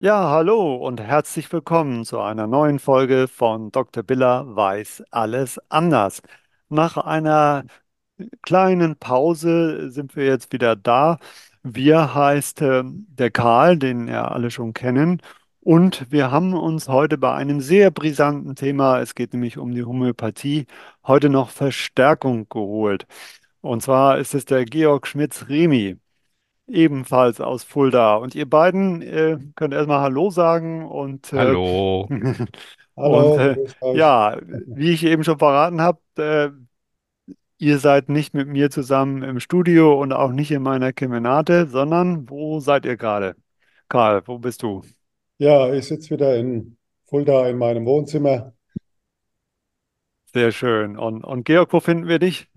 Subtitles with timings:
[0.00, 4.04] Ja, hallo und herzlich willkommen zu einer neuen Folge von Dr.
[4.04, 6.22] Biller weiß alles anders.
[6.68, 7.64] Nach einer
[8.42, 11.18] kleinen Pause sind wir jetzt wieder da.
[11.64, 15.20] Wir heißt äh, der Karl, den ja alle schon kennen.
[15.60, 19.84] Und wir haben uns heute bei einem sehr brisanten Thema, es geht nämlich um die
[19.84, 20.66] Homöopathie,
[21.06, 23.06] heute noch Verstärkung geholt.
[23.60, 25.98] Und zwar ist es der Georg Schmitz-Remy
[26.68, 28.16] ebenfalls aus Fulda.
[28.16, 32.02] Und ihr beiden äh, könnt erstmal Hallo sagen und, äh, Hallo.
[32.08, 32.48] und
[32.96, 36.50] Hallo, äh, ja, wie ich eben schon verraten habe, äh,
[37.58, 42.28] ihr seid nicht mit mir zusammen im Studio und auch nicht in meiner Kemenate, sondern
[42.30, 43.34] wo seid ihr gerade?
[43.88, 44.82] Karl, wo bist du?
[45.38, 48.52] Ja, ich sitze wieder in Fulda in meinem Wohnzimmer.
[50.32, 50.98] Sehr schön.
[50.98, 52.48] Und, und Georg, wo finden wir dich?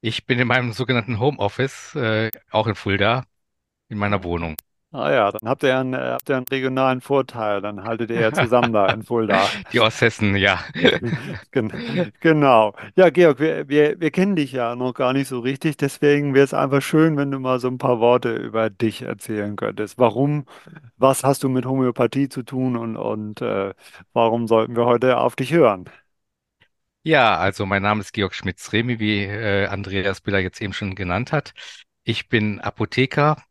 [0.00, 3.24] Ich bin in meinem sogenannten Homeoffice, äh, auch in Fulda,
[3.92, 4.56] in meiner Wohnung.
[4.94, 7.62] Ah ja, dann habt ihr einen, äh, habt ihr einen regionalen Vorteil.
[7.62, 9.48] Dann haltet ihr ja zusammen da in Fulda.
[9.72, 10.62] Die Osthessen, ja.
[11.50, 11.72] Gen
[12.20, 12.74] genau.
[12.94, 15.78] Ja, Georg, wir, wir, wir kennen dich ja noch gar nicht so richtig.
[15.78, 19.56] Deswegen wäre es einfach schön, wenn du mal so ein paar Worte über dich erzählen
[19.56, 19.98] könntest.
[19.98, 20.44] Warum,
[20.98, 23.72] was hast du mit Homöopathie zu tun und, und äh,
[24.12, 25.86] warum sollten wir heute auf dich hören?
[27.04, 31.32] Ja, also mein Name ist Georg Schmitz-Remy, wie äh, Andreas Biller jetzt eben schon genannt
[31.32, 31.54] hat.
[32.04, 33.42] Ich bin Apotheker,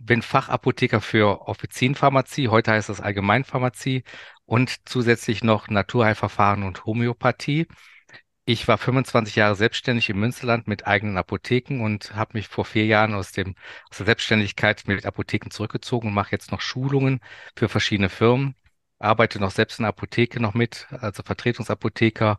[0.00, 4.02] bin Fachapotheker für Offizinpharmazie, heute heißt das Allgemeinpharmazie
[4.44, 7.66] und zusätzlich noch Naturheilverfahren und Homöopathie.
[8.44, 12.86] Ich war 25 Jahre selbstständig im Münsterland mit eigenen Apotheken und habe mich vor vier
[12.86, 13.56] Jahren aus dem,
[13.90, 17.20] aus der Selbstständigkeit mit Apotheken zurückgezogen und mache jetzt noch Schulungen
[17.56, 18.54] für verschiedene Firmen,
[18.98, 22.38] arbeite noch selbst in der Apotheke noch mit, also Vertretungsapotheker.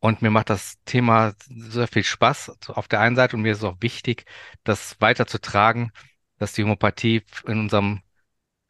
[0.00, 3.58] Und mir macht das Thema sehr viel Spaß auf der einen Seite und mir ist
[3.58, 4.24] es auch wichtig,
[4.64, 5.92] das weiterzutragen,
[6.38, 8.02] dass die Homöopathie in unserem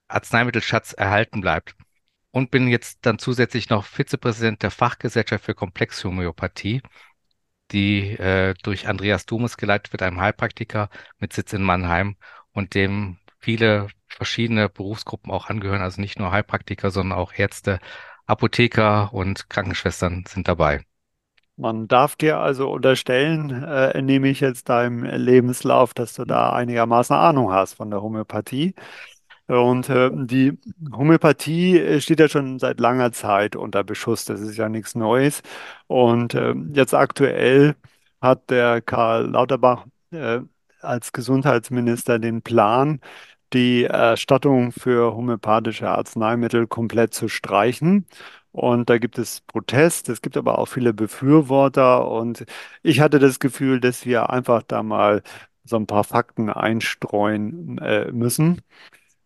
[0.08, 1.76] Arzneimittelschatz erhalten bleibt
[2.30, 6.82] und bin jetzt dann zusätzlich noch Vizepräsident der Fachgesellschaft für Komplexhomöopathie,
[7.72, 12.16] die äh, durch Andreas Domes geleitet wird, einem Heilpraktiker mit Sitz in Mannheim
[12.52, 17.78] und dem viele verschiedene Berufsgruppen auch angehören, also nicht nur Heilpraktiker, sondern auch Ärzte,
[18.26, 20.87] Apotheker und Krankenschwestern sind dabei.
[21.58, 27.16] Man darf dir also unterstellen, äh, entnehme ich jetzt deinem Lebenslauf, dass du da einigermaßen
[27.16, 28.74] Ahnung hast von der Homöopathie.
[29.48, 30.58] Und äh, die
[30.92, 34.24] Homöopathie äh, steht ja schon seit langer Zeit unter Beschuss.
[34.26, 35.42] Das ist ja nichts Neues.
[35.86, 37.74] Und äh, jetzt aktuell
[38.20, 40.40] hat der Karl Lauterbach äh,
[40.80, 43.00] als Gesundheitsminister den Plan,
[43.52, 48.06] die Erstattung für homöopathische Arzneimittel komplett zu streichen.
[48.58, 52.08] Und da gibt es Protest, es gibt aber auch viele Befürworter.
[52.10, 52.44] Und
[52.82, 55.22] ich hatte das Gefühl, dass wir einfach da mal
[55.64, 58.60] so ein paar Fakten einstreuen äh, müssen.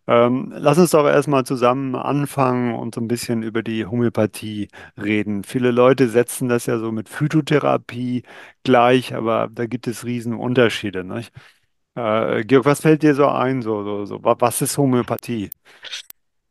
[0.07, 4.67] Ähm, lass uns doch erstmal zusammen anfangen und so ein bisschen über die Homöopathie
[5.01, 5.43] reden.
[5.45, 8.23] Viele Leute setzen das ja so mit Phytotherapie
[8.63, 11.33] gleich, aber da gibt es riesen Unterschiede, nicht?
[11.95, 13.61] Äh, Georg, was fällt dir so ein?
[13.63, 15.49] So, so, so, wa- was ist Homöopathie?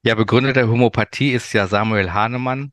[0.04, 2.72] Ja, Begründer der Homöopathie ist ja Samuel Hahnemann,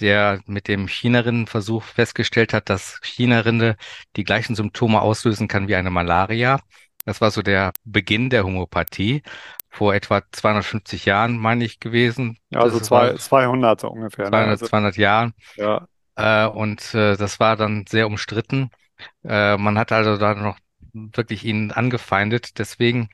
[0.00, 3.76] der mit dem Chinarinnenversuch festgestellt hat, dass Chinarinde
[4.16, 6.60] die gleichen Symptome auslösen kann wie eine Malaria.
[7.04, 9.22] Das war so der Beginn der Homöopathie
[9.70, 12.38] vor etwa 250 Jahren, meine ich, gewesen.
[12.50, 14.44] Ja, so Das war zwei, 200 so ungefähr, ne?
[14.44, 15.34] 200, Also, 200 Jahren.
[15.56, 18.70] ja, Äh, und äh, das war dann sehr umstritten.
[19.24, 20.58] Äh, man hat also da noch
[20.92, 22.58] wirklich ihn angefeindet.
[22.58, 23.10] Deswegen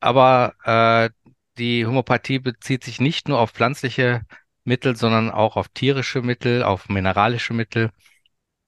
[0.00, 1.23] aber äh,
[1.58, 4.22] die Homöopathie bezieht sich nicht nur auf pflanzliche
[4.64, 7.90] Mittel, sondern auch auf tierische Mittel, auf mineralische Mittel.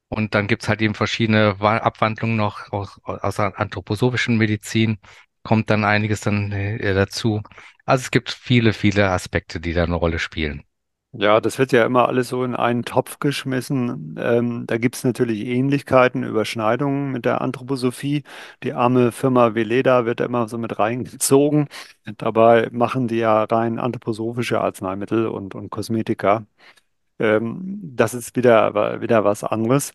[0.09, 4.99] Und dann gibt's halt eben verschiedene Wa- Abwandlungen noch aus, aus der anthroposophischen Medizin,
[5.45, 7.43] kommt dann einiges dann äh, dazu.
[7.87, 10.65] Also es gibt viele, viele Aspekte, die da eine Rolle spielen.
[11.19, 14.17] Ja, das wird ja immer alles so in einen Topf geschmissen.
[14.19, 18.23] Ähm, da gibt es natürlich Ähnlichkeiten, Überschneidungen mit der Anthroposophie.
[18.63, 21.69] Die arme Firma Veleda wird immer so mit reingezogen.
[22.19, 26.45] Dabei machen die ja rein anthroposophische Arzneimittel und, und Kosmetika.
[27.19, 29.93] Ähm, das ist wieder, wieder was anderes.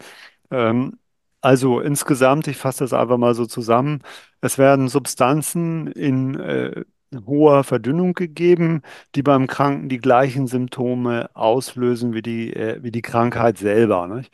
[0.51, 1.00] Ähm,
[1.42, 4.01] also insgesamt, ich fasse das einfach mal so zusammen,
[4.42, 6.86] es werden Substanzen in äh,
[7.25, 8.81] hoher Verdünnung gegeben,
[9.16, 14.31] die beim Kranken die gleichen Symptome auslösen wie die, äh, wie die Krankheit selber, nicht?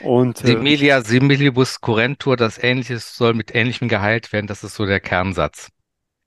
[0.00, 4.46] Und äh, Similia similibus curentur, das Ähnliches soll mit Ähnlichem geheilt werden.
[4.46, 5.68] Das ist so der Kernsatz.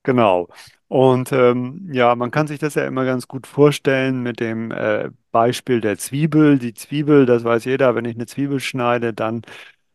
[0.04, 0.48] Genau.
[0.88, 5.10] Und ähm, ja, man kann sich das ja immer ganz gut vorstellen mit dem äh,
[5.32, 6.60] Beispiel der Zwiebel.
[6.60, 9.42] Die Zwiebel, das weiß jeder, wenn ich eine Zwiebel schneide, dann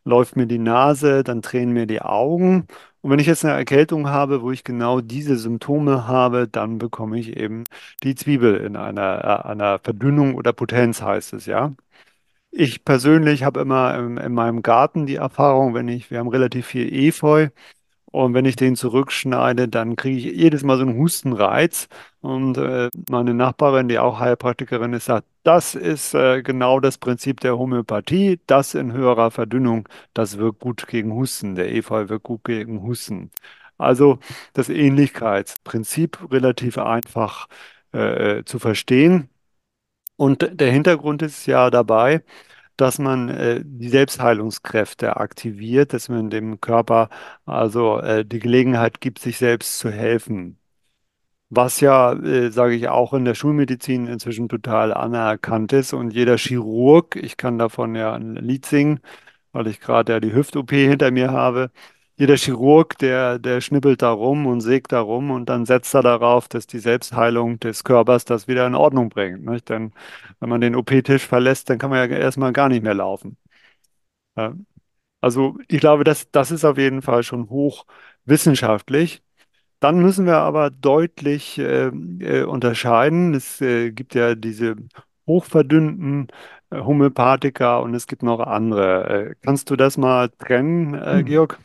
[0.05, 2.67] läuft mir die Nase, dann tränen mir die Augen
[3.03, 7.19] Und wenn ich jetzt eine Erkältung habe, wo ich genau diese Symptome habe, dann bekomme
[7.19, 7.65] ich eben
[8.03, 11.73] die Zwiebel in einer, äh, einer Verdünnung oder Potenz, heißt es ja.
[12.51, 16.67] Ich persönlich habe immer in, in meinem Garten die Erfahrung, wenn ich, wir haben relativ
[16.67, 17.49] viel Efeu,
[18.11, 21.89] und wenn ich den zurückschneide, dann kriege ich jedes Mal so einen Hustenreiz.
[22.21, 27.41] Und äh, meine Nachbarin, die auch Heilpraktikerin ist, sagt, das ist äh, genau das Prinzip
[27.41, 28.41] der Homöopathie.
[28.47, 31.55] Das in höherer Verdünnung, das wirkt gut gegen Husten.
[31.55, 33.31] Der Efeu wirkt gut gegen Husten.
[33.79, 34.19] Also
[34.55, 37.49] das Ähnlichkeitsprinzip relativ einfach
[37.95, 39.31] äh, äh zu verstehen.
[40.17, 42.23] Und der Hintergrund ist ja dabei,
[42.81, 47.09] dass man äh, die Selbstheilungskräfte aktiviert, dass man dem Körper
[47.45, 50.59] also äh, die Gelegenheit gibt, sich selbst zu helfen.
[51.51, 55.93] Was ja, äh, sage ich, auch in der Schulmedizin inzwischen total anerkannt ist.
[55.93, 59.01] Und jeder Chirurg, ich kann davon ja ein Lied singen,
[59.53, 61.71] weil ich gerade ja die Hüft-OP hinter mir habe.
[62.21, 66.03] Jeder Chirurg, der, der schnippelt da rum und sägt da rum und dann setzt er
[66.03, 69.47] darauf, dass die Selbstheilung des Körpers das wieder in Ordnung bringt.
[69.47, 69.71] Nicht?
[69.71, 69.93] Denn
[70.39, 73.39] wenn man den OP-Tisch verlässt, dann kann man ja erstmal gar nicht mehr laufen.
[75.21, 79.23] Also ich glaube, das, das ist auf jeden Fall schon hochwissenschaftlich.
[79.81, 83.35] Dann müssen wir aber deutlich äh, äh, unterscheiden.
[83.35, 84.77] Es äh, gibt ja diese
[85.27, 86.29] hochverdünnten
[86.71, 89.31] äh, Homöopathika und es gibt noch andere.
[89.31, 91.25] Äh, kannst du das mal trennen, äh, Hm.
[91.25, 91.59] Georg?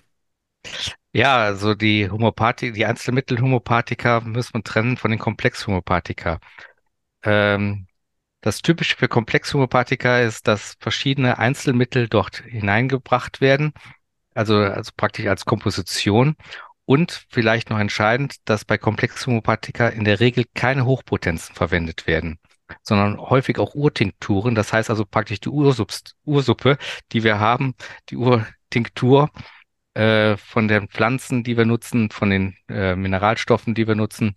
[1.14, 6.40] Ja, also die Homöopathie, die Einzelmittelhomöopathika muss man trennen von den Komplexhomöopathika.
[7.24, 7.88] Ähm,
[8.42, 13.74] das Typische für Komplexhomöopathika ist, dass verschiedene Einzelmittel dort hineingebracht werden,
[14.36, 16.36] also, also praktisch als Komposition.
[16.86, 22.38] Und vielleicht noch entscheidend, dass bei Komplexhomöopathika in der Regel keine Hochpotenzen verwendet werden,
[22.84, 24.54] sondern häufig auch Urtinkturen.
[24.54, 26.78] Das heißt also praktisch die Ursubst Ursuppe,
[27.12, 27.74] die wir haben,
[28.10, 29.32] die Urtinktur
[29.96, 34.36] äh, von den Pflanzen, die wir nutzen, von den äh, Mineralstoffen, die wir nutzen,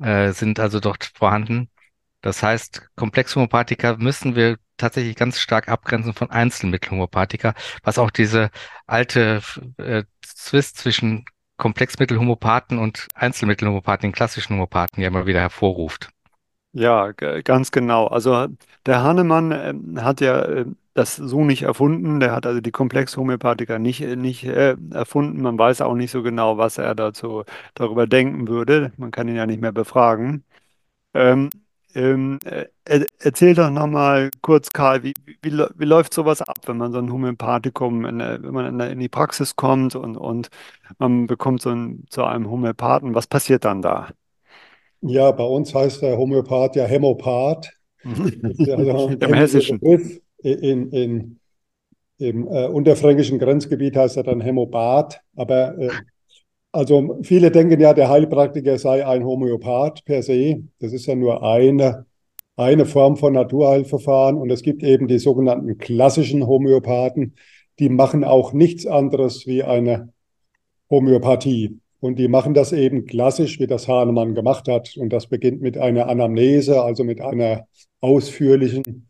[0.00, 1.70] äh, sind also dort vorhanden.
[2.22, 8.50] Das heißt, Komplexhomöopathika müssen wir tatsächlich ganz stark abgrenzen von Einzelmittelhomöopathika, was auch diese
[8.86, 9.40] alte
[9.78, 11.24] äh, Zwist zwischen
[11.56, 16.10] Komplexmittelhomöopathen und Einzelmittelhomöopathen, den klassischen Homöopathen ja immer wieder hervorruft.
[16.72, 18.06] Ja, ganz genau.
[18.06, 18.46] Also
[18.86, 22.20] der Hahnemann ähm, hat ja äh, das so nicht erfunden.
[22.20, 25.42] Der hat also die Komplexhomöopathika nicht, äh, nicht äh, erfunden.
[25.42, 27.44] Man weiß auch nicht so genau, was er dazu
[27.74, 28.92] darüber denken würde.
[28.98, 30.44] Man kann ihn ja nicht mehr befragen.
[31.14, 31.50] Ähm,
[31.94, 36.42] ähm, äh, er, erzähl doch nochmal kurz, Karl, wie, wie, wie lä- wie läuft sowas
[36.42, 39.96] ab, wenn man so ein Homöopathikum, in, der- wenn man in, in die Praxis kommt
[39.96, 40.50] und, und
[40.98, 44.08] man bekommt so ein, zu einem Homöopathen, was passiert dann da?
[45.02, 47.70] Ja, bei uns heißt der Homöopath ja Hämopath.
[48.04, 49.80] Also Im Hessischen.
[50.42, 51.40] In, in,
[52.18, 55.20] Im äh, unterfränkischen Grenzgebiet heißt er dann Hämopath.
[55.36, 55.90] Aber äh,
[56.72, 60.62] also viele denken ja, der Heilpraktiker sei ein Homöopath per se.
[60.78, 62.06] Das ist ja nur eine,
[62.56, 64.36] eine Form von Naturheilverfahren.
[64.36, 67.34] Und es gibt eben die sogenannten klassischen Homöopathen,
[67.78, 70.12] die machen auch nichts anderes wie eine
[70.90, 71.79] Homöopathie.
[72.00, 74.96] Und die machen das eben klassisch, wie das Hahnemann gemacht hat.
[74.96, 77.66] Und das beginnt mit einer Anamnese, also mit einer
[78.00, 79.08] ausführlichen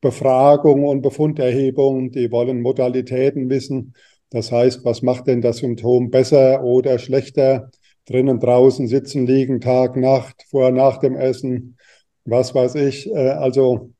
[0.00, 2.10] Befragung und Befunderhebung.
[2.10, 3.94] Die wollen Modalitäten wissen.
[4.30, 7.70] Das heißt, was macht denn das Symptom besser oder schlechter?
[8.06, 11.76] Drinnen, draußen, sitzen, liegen, Tag, Nacht, vor, nach dem Essen,
[12.24, 13.10] was weiß ich.
[13.10, 13.90] Äh, Also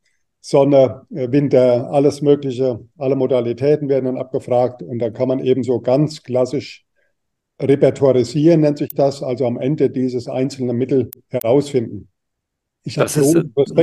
[0.40, 4.82] Sonne, äh, Winter, alles Mögliche, alle Modalitäten werden dann abgefragt.
[4.82, 6.85] Und dann kann man eben so ganz klassisch
[7.60, 12.08] repertoirisieren, nennt sich das, also am Ende dieses einzelne Mittel herausfinden.
[12.96, 13.36] Das ist,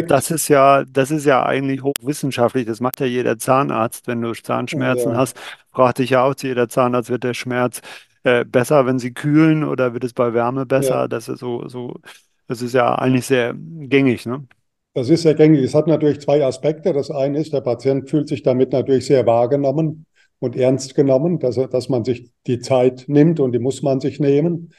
[0.07, 2.65] das ist ja, das ist ja eigentlich hochwissenschaftlich.
[2.65, 4.07] Das macht ja jeder Zahnarzt.
[4.07, 5.37] Wenn du Zahnschmerzen Ja, hast,
[5.71, 7.81] fragt dich ja auch zu jeder Zahnarzt, wird der Schmerz
[8.23, 11.07] äh, besser, wenn sie kühlen oder wird es bei Wärme ja, besser?
[11.07, 11.99] Das ist so, so,
[12.47, 14.47] das ist ja eigentlich sehr gängig, ne?
[14.93, 15.63] das ist sehr gängig.
[15.63, 16.93] Es hat natürlich zwei Aspekte.
[16.93, 20.05] Das eine ist, der Patient fühlt sich damit natürlich sehr wahrgenommen
[20.43, 24.19] und ernst genommen, dass, dass man sich die Zeit nimmt und die muss man sich
[24.19, 24.73] nehmen,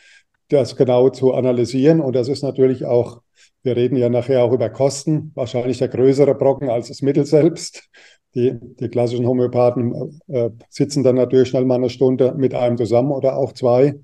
[0.49, 2.02] das genau zu analysieren.
[2.02, 3.23] Und das ist natürlich auch,
[3.62, 7.88] wir reden ja nachher auch über Kosten, wahrscheinlich der größere Brocken als das Mittel selbst.
[8.35, 13.12] Die, die klassischen Homöopathen äh, sitzen dann natürlich schnell mal eine Stunde mit einem zusammen
[13.12, 13.94] oder auch zwei.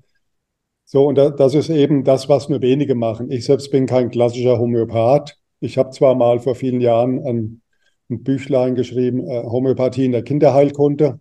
[0.85, 3.29] So, und da, das ist eben das, was nur wenige machen.
[3.29, 5.37] Ich selbst bin kein klassischer Homöopath.
[5.59, 7.61] Ich habe zwar mal vor vielen Jahren ein,
[8.09, 11.19] ein Büchlein geschrieben, äh, Homöopathie in der Kinderheilkunde,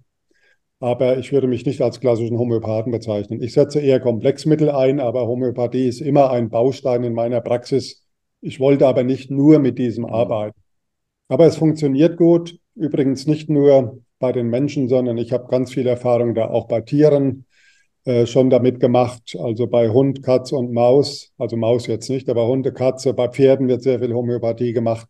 [0.81, 3.43] aber ich würde mich nicht als klassischen Homöopathen bezeichnen.
[3.43, 8.05] Ich setze eher Komplexmittel ein, aber Homöopathie ist immer ein Baustein in meiner Praxis.
[8.41, 10.59] Ich wollte aber nicht nur mit diesem arbeiten.
[11.29, 12.59] Aber es funktioniert gut.
[12.75, 16.81] Übrigens nicht nur bei den Menschen, sondern ich habe ganz viel Erfahrung da auch bei
[16.81, 17.47] Tieren.
[18.05, 19.37] äh, schon damit gemacht.
[19.39, 23.69] Also bei Hund, Katze und Maus, also Maus jetzt nicht, aber Hunde, Katze, bei Pferden
[23.69, 25.09] wird sehr viel Homöopathie gemacht.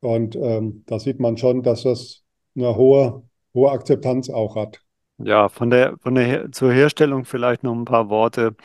[0.00, 2.22] Und ähm, da sieht man schon, dass das
[2.56, 3.24] eine hohe,
[3.54, 4.83] hohe Akzeptanz auch hat.
[5.18, 8.56] Ja, von der, von der zur Herstellung vielleicht noch ein paar Worte.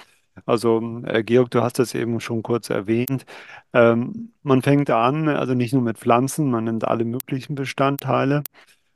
[0.45, 3.25] Also, äh, Georg, du hast das eben schon kurz erwähnt.
[3.73, 8.43] Ähm, man fängt an, also nicht nur mit Pflanzen, man nimmt alle möglichen Bestandteile,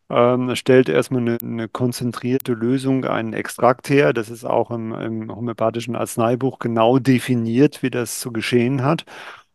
[0.09, 4.13] ähm, stellt erstmal eine, eine konzentrierte Lösung, einen Extrakt her.
[4.13, 9.05] Das ist auch im, im homöopathischen Arzneibuch genau definiert, wie das zu geschehen hat.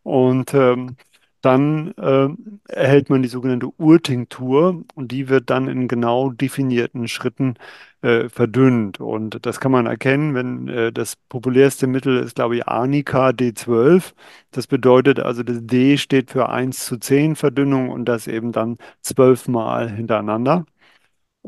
[0.03, 0.97] Und ähm,
[1.41, 2.29] dann äh,
[2.73, 7.55] erhält man die sogenannte Urtinktur und die wird dann in genau definierten Schritten
[8.03, 9.01] äh, verdünnt.
[9.01, 14.15] Und das kann man erkennen, wenn äh, das populärste Mittel ist, glaube ich, Arnika D12.
[14.51, 18.79] Das bedeutet also, das D steht für 1 zu 10 Verdünnung und das eben dann
[19.03, 20.67] zwölfmal hintereinander.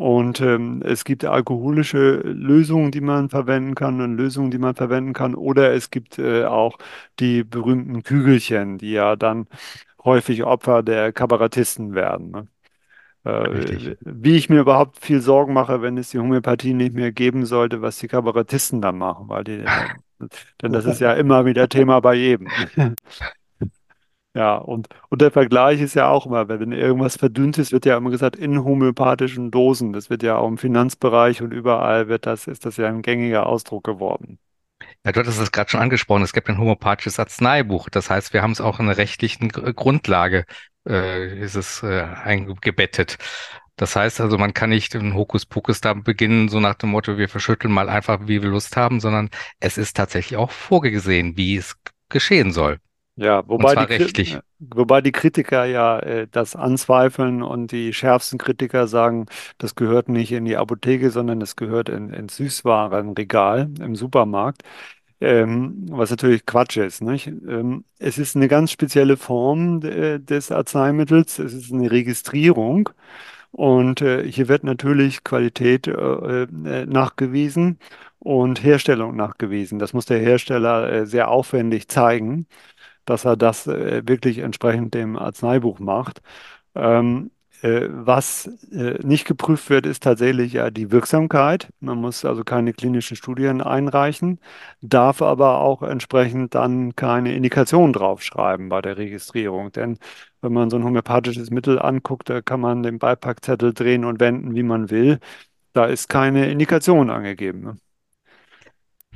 [0.01, 5.13] Und ähm, es gibt alkoholische Lösungen, die man verwenden kann und Lösungen, die man verwenden
[5.13, 5.35] kann.
[5.35, 6.79] Oder es gibt äh, auch
[7.19, 9.47] die berühmten Kügelchen, die ja dann
[10.03, 12.31] häufig Opfer der Kabarettisten werden.
[12.31, 12.47] Ne?
[13.25, 17.45] Äh, wie ich mir überhaupt viel Sorgen mache, wenn es die Homöopathie nicht mehr geben
[17.45, 19.67] sollte, was die Kabarettisten dann machen, weil die, äh,
[20.63, 22.49] denn das ist ja immer wieder Thema bei jedem.
[24.35, 27.97] Ja, und, und der Vergleich ist ja auch immer, wenn irgendwas verdünnt ist, wird ja
[27.97, 29.93] immer gesagt, in homöopathischen Dosen.
[29.93, 33.47] Das wird ja auch im Finanzbereich und überall wird das, ist das ja ein gängiger
[33.47, 34.39] Ausdruck geworden.
[35.05, 37.89] Ja, du hattest es gerade schon angesprochen, es gibt ein homöopathisches Arzneibuch.
[37.91, 40.45] Das heißt, wir haben es auch in der rechtlichen Gr- Grundlage,
[40.89, 43.19] äh, ist es äh, eingebettet.
[43.77, 47.29] Das heißt also, man kann nicht einen Hokuspokus da beginnen, so nach dem Motto, wir
[47.29, 51.77] verschütteln mal einfach, wie wir Lust haben, sondern es ist tatsächlich auch vorgesehen, wie es
[52.11, 52.79] geschehen soll.
[53.21, 54.39] Ja, wobei die, rechtlich.
[54.61, 59.27] wobei die Kritiker ja äh, das anzweifeln und die schärfsten Kritiker sagen,
[59.59, 64.63] das gehört nicht in die Apotheke, sondern es gehört in, ins Süßwarenregal im Supermarkt.
[65.21, 67.27] Ähm, was natürlich Quatsch ist, nicht?
[67.27, 71.39] Ähm, es ist eine ganz spezielle Form äh, des Arzneimittels.
[71.39, 72.89] Es ist eine Registrierung
[73.53, 75.93] und äh, hier wird natürlich Qualität äh,
[76.45, 77.79] äh, nachgewiesen
[78.19, 79.79] und Herstellung nachgewiesen.
[79.79, 82.47] Das muss der Hersteller äh, sehr aufwendig zeigen
[83.11, 86.23] dass er das äh, wirklich entsprechend dem Arzneibuch macht.
[86.75, 87.31] Ähm,
[87.63, 91.69] äh, was äh, nicht geprüft wird, ist tatsächlich ja die Wirksamkeit.
[91.81, 94.41] Man muss also keine klinischen Studien einreichen,
[94.81, 99.73] darf aber auch entsprechend dann keine Indikation draufschreiben bei der Registrierung.
[99.73, 99.99] Denn
[100.41, 104.55] wenn man so ein homöopathisches Mittel anguckt, da kann man den Beipackzettel drehen und wenden,
[104.55, 105.19] wie man will.
[105.73, 107.81] Da ist keine Indikation angegeben.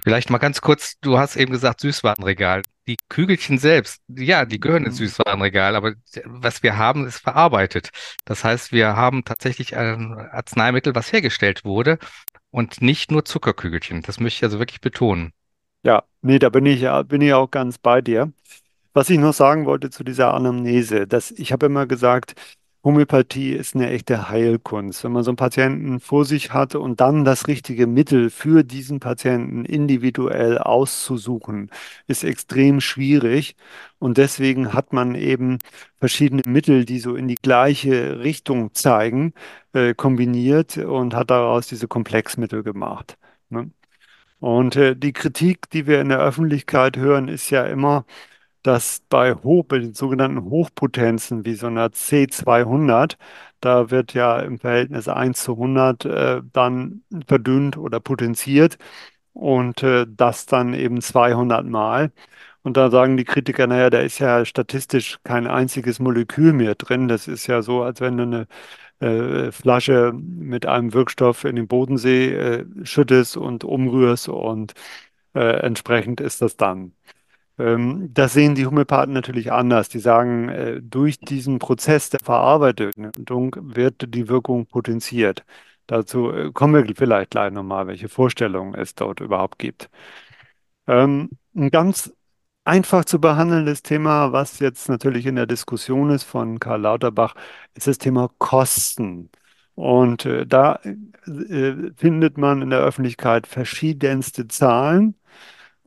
[0.04, 2.62] Vielleicht mal ganz kurz, du hast eben gesagt Süßwarenregal.
[2.86, 4.98] Die Kügelchen selbst, ja, die gehören ins Mhm.
[4.98, 5.94] Süßwarenregal, aber
[6.26, 7.88] was wir haben, ist verarbeitet.
[8.26, 11.98] Das heißt, wir haben tatsächlich ein Arzneimittel, was hergestellt wurde
[12.50, 14.02] und nicht nur Zuckerkügelchen.
[14.02, 15.32] Das möchte ich also wirklich betonen.
[15.84, 18.32] Ja, nee, da bin ich ja, bin ich auch ganz bei dir.
[18.94, 22.34] Was ich noch sagen wollte zu dieser Anamnese, dass ich habe immer gesagt,
[22.84, 25.04] Homöopathie ist eine echte Heilkunst.
[25.04, 29.00] Wenn man so einen Patienten vor sich hat und dann das richtige Mittel für diesen
[29.00, 31.70] Patienten individuell auszusuchen,
[32.06, 33.56] ist extrem schwierig.
[33.98, 35.58] Und deswegen hat man eben
[35.98, 39.32] verschiedene Mittel, die so in die gleiche Richtung zeigen,
[39.72, 43.16] äh, kombiniert und hat daraus diese Komplexmittel gemacht.
[43.48, 43.70] Ne?
[44.40, 48.04] Und äh, die Kritik, die wir in der Öffentlichkeit hören, ist ja immer,
[48.64, 53.18] dass bei Hoch, bei den sogenannten Hochpotenzen wie so einer C200,
[53.60, 58.78] da wird ja im Verhältnis 1 zu 100 äh, dann verdünnt oder potenziert
[59.32, 62.12] und äh, das dann eben 200 Mal.
[62.62, 67.08] Und da sagen die Kritiker, naja, da ist ja statistisch kein einziges Molekül mehr drin.
[67.08, 68.46] Das ist ja so, als wenn du eine
[69.00, 74.74] äh, Flasche mit einem Wirkstoff in den Bodensee äh, schüttest und umrührst und
[75.34, 76.94] äh, entsprechend ist das dann.
[77.58, 79.88] Ähm, das sehen die Homöopathen natürlich anders.
[79.88, 82.92] Die sagen, äh, durch diesen Prozess der Verarbeitung
[83.74, 85.44] wird die Wirkung potenziert.
[85.86, 89.90] Dazu äh, kommen wir vielleicht gleich nochmal, welche Vorstellungen es dort überhaupt gibt.
[90.86, 92.12] Ähm, ein ganz
[92.64, 97.34] einfach zu behandelndes Thema, was jetzt natürlich in der Diskussion ist von Karl Lauterbach,
[97.74, 99.30] ist das Thema Kosten.
[99.74, 100.80] Und äh, da
[101.96, 105.16] findet man in der Öffentlichkeit verschiedenste Zahlen.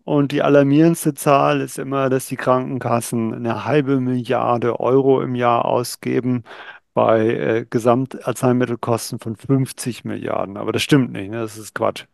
[0.08, 5.66] Und die alarmierendste Zahl ist immer, dass die Krankenkassen eine halbe Milliarde Euro im Jahr
[5.66, 6.44] ausgeben
[6.94, 10.56] bei äh, Gesamtarzneimittelkosten von 50 Milliarden.
[10.58, 11.40] Aber das stimmt nicht, ne?
[11.42, 12.06] Das ist Quatsch.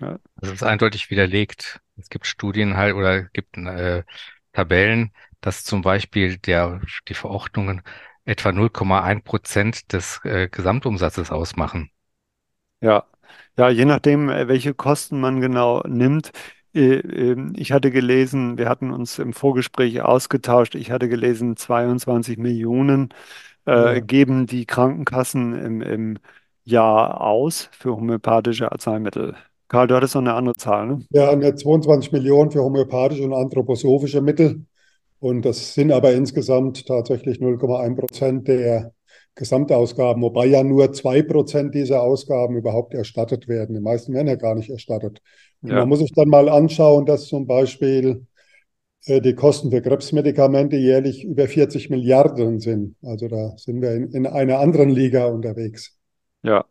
[0.00, 1.80] Ja, Das ist eindeutig widerlegt.
[1.96, 4.02] Es gibt Studien halt oder gibt äh,
[4.52, 7.82] Tabellen, dass zum Beispiel der, die Verordnungen
[8.24, 11.90] etwa 0,1 Prozent des äh, Gesamtumsatzes ausmachen.
[12.80, 13.04] ja.
[13.56, 16.32] Ja, je nachdem, äh, welche Kosten man genau nimmt.
[16.74, 22.38] Äh, ähm, Ich hatte gelesen, wir hatten uns im Vorgespräch ausgetauscht, ich hatte gelesen, 22
[22.38, 23.10] Millionen
[23.66, 26.18] äh, Ja, geben die Krankenkassen im, im
[26.64, 29.34] Jahr aus für homöopathische Arzneimittel.
[29.68, 31.06] Karl, du hattest noch eine andere Zahl, ne?
[31.10, 34.64] ja 22 Millionen für homöopathische und anthroposophische Mittel.
[35.20, 38.92] Und das sind aber insgesamt tatsächlich 0,1 Prozent der
[39.34, 43.74] Gesamtausgaben, wobei ja nur 2 Prozent dieser Ausgaben überhaupt erstattet werden.
[43.74, 45.22] Die meisten werden ja gar nicht erstattet.
[45.62, 48.26] Und man Ja, muss sich dann mal anschauen, dass zum Beispiel
[49.06, 52.96] äh, die Kosten für Krebsmedikamente jährlich über 40 Milliarden sind.
[53.02, 55.98] Also da sind wir in, in einer anderen Liga unterwegs.
[56.42, 56.64] ja.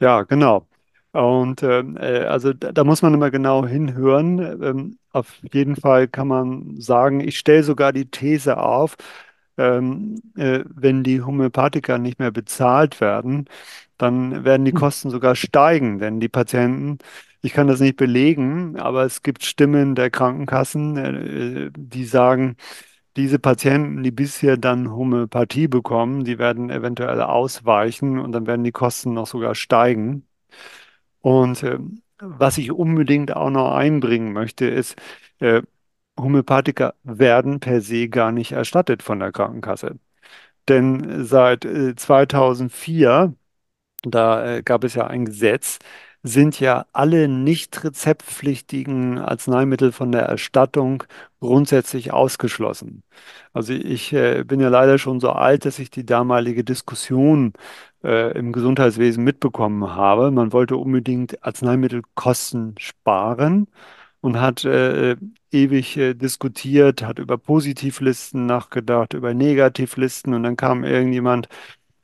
[0.00, 0.68] Ja, genau.
[1.12, 4.38] Und ähm, äh, also da, da muss man immer genau hinhören.
[4.62, 8.96] Ähm, auf jeden Fall kann man sagen, ich stelle sogar die These auf,
[9.58, 13.46] ähm, äh, wenn die Homöopathika nicht mehr bezahlt werden,
[13.98, 16.98] dann werden die Kosten sogar steigen, denn die Patienten,
[17.42, 22.56] ich kann das nicht belegen, aber es gibt Stimmen der Krankenkassen, äh, die sagen,
[23.16, 28.72] diese Patienten, die bisher dann Homöopathie bekommen, die werden eventuell ausweichen und dann werden die
[28.72, 30.26] Kosten noch sogar steigen.
[31.20, 34.96] Und ähm, was ich unbedingt auch noch einbringen möchte, ist,
[35.40, 35.62] äh,
[36.18, 39.98] Homöopathika werden per se gar nicht erstattet von der Krankenkasse.
[40.68, 43.34] Denn seit äh, 2004
[44.06, 45.78] da äh, gab es ja ein Gesetz,
[46.22, 51.04] sind ja alle nicht rezeptpflichtigen Arzneimittel von der Erstattung
[51.40, 53.02] grundsätzlich ausgeschlossen.
[53.52, 57.52] Also ich äh, bin ja leider schon so alt, dass ich die damalige Diskussion
[58.02, 60.30] äh, im Gesundheitswesen mitbekommen habe.
[60.30, 63.68] Man wollte unbedingt Arzneimittelkosten sparen
[64.24, 65.16] und hat äh,
[65.52, 71.48] ewig äh, diskutiert, hat über Positivlisten nachgedacht, über Negativlisten und dann kam irgendjemand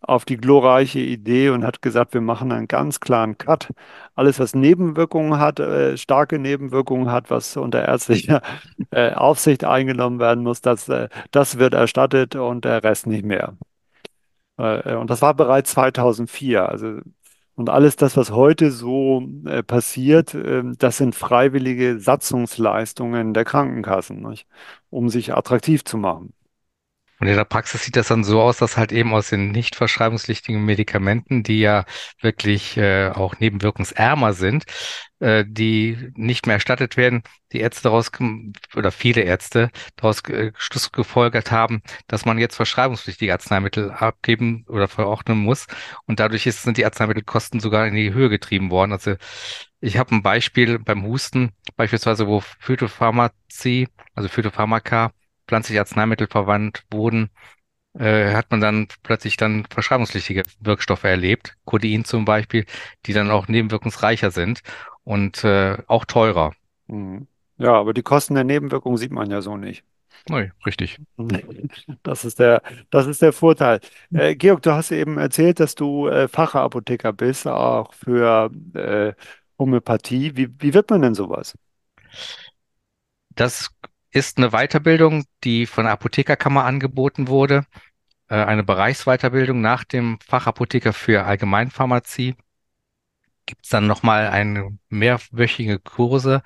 [0.03, 3.71] auf die glorreiche Idee und hat gesagt, wir machen einen ganz klaren Cut.
[4.15, 8.43] Alles, was Nebenwirkungen hat, äh, starke Nebenwirkungen hat, was unter ärztlicher
[8.91, 13.56] äh, Aufsicht eingenommen werden muss, das, äh, das wird erstattet und der Rest nicht mehr.
[14.59, 16.69] Äh, und das war bereits 2004.
[16.69, 17.00] Also,
[17.60, 24.23] und alles das, was heute so äh, passiert, äh, das sind freiwillige Satzungsleistungen der Krankenkassen,
[24.23, 24.46] nicht?
[24.90, 26.32] Um sich attraktiv zu machen.
[27.21, 29.76] Und in der Praxis sieht das dann so aus, dass halt eben aus den nicht
[29.76, 31.85] verschreibungspflichtigen Medikamenten, die ja
[32.21, 34.65] wirklich äh, auch nebenwirkungsärmer sind,
[35.21, 38.11] äh, die nicht mehr erstattet werden, die Ärzte daraus
[38.75, 44.89] oder viele Ärzte daraus äh, Schluss gefolgert haben, dass man jetzt verschreibungspflichtige Arzneimittel abgeben oder
[44.89, 45.67] verordnen muss.
[46.06, 48.93] Und dadurch ist, sind die Arzneimittelkosten sogar in die Höhe getrieben worden.
[48.93, 49.17] Also
[49.80, 55.13] ich habe ein Beispiel beim Husten, beispielsweise wo Phytopharmazie, also Phytopharmaka,
[55.50, 57.30] pflanzliche Arzneimittel verwandt wurden,
[57.99, 62.67] äh, hat man dann plötzlich dann verschreibungspflichtige Wirkstoffe erlebt, Codein zum Beispiel,
[63.06, 64.63] die dann auch nebenwirkungsreicher sind
[65.02, 66.52] und äh, auch teurer.
[66.86, 67.26] Mhm.
[67.58, 69.84] Ja, aber die Kosten der Nebenwirkungen sieht man ja so nicht.
[70.28, 70.99] Neu, richtig.
[72.02, 73.80] Das ist der, das ist der Vorteil.
[74.13, 79.13] Äh, Georg, du hast eben erzählt, dass du äh, Fachapotheker bist, auch für äh,
[79.58, 80.36] Homöopathie.
[80.36, 81.54] Wie, wie wird man denn sowas?
[83.30, 83.71] Das
[84.12, 87.66] ist eine Weiterbildung, die von der Apothekerkammer angeboten wurde,
[88.28, 92.36] äh, eine Bereichsweiterbildung nach dem Fachapotheker für Allgemeinpharmazie.
[93.46, 96.42] Gibt es dann nochmal eine mehrwöchige Kurse,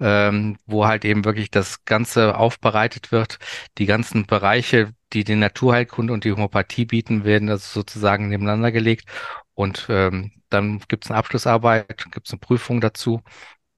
[0.00, 3.38] ähm, wo halt eben wirklich das Ganze aufbereitet wird.
[3.78, 9.08] Die ganzen Bereiche, die die Naturheilkunde und die Homöopathie bieten, werden also sozusagen nebeneinander gelegt.
[9.54, 13.22] Und ähm, dann gibt es eine Abschlussarbeit, gibt es eine Prüfung dazu.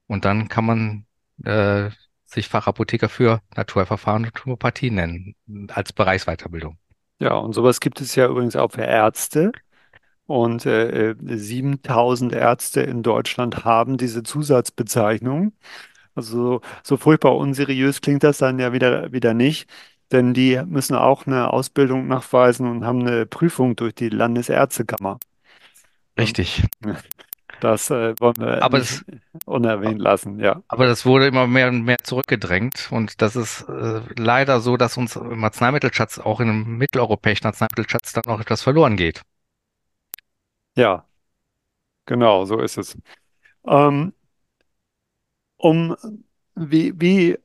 [0.07, 1.05] Und dann kann man
[1.45, 1.91] äh,
[2.25, 5.35] sich Fachapotheker für Naturheilverfahren und Homöopathie nennen,
[5.69, 6.77] als Bereichsweiterbildung.
[7.19, 9.51] Ja, und sowas gibt es ja übrigens auch für Ärzte.
[10.27, 15.53] Und äh, äh, 7000 Ärzte in Deutschland haben diese Zusatzbezeichnung.
[16.15, 19.69] Also so, furchtbar unseriös klingt das dann ja wieder, wieder nicht,
[20.11, 25.19] denn die müssen auch eine Ausbildung nachweisen und haben eine Prüfung durch die Landesärztekammer.
[26.17, 26.63] Richtig.
[27.59, 29.05] Das äh, wollen wir Aber nicht es,
[29.45, 30.61] unerwähnt lassen, ja.
[30.67, 32.89] aber das wurde immer mehr und mehr zurückgedrängt.
[32.91, 38.13] Und das ist äh, leider so, dass uns im Arzneimittelschatz, auch in einem mitteleuropäischen Arzneimittelschatz,
[38.13, 39.21] dann auch etwas verloren geht.
[40.75, 41.05] Ja,
[42.05, 42.97] genau, so ist es.
[43.65, 44.13] Ähm,
[45.57, 45.95] um
[46.55, 47.37] wie, wie,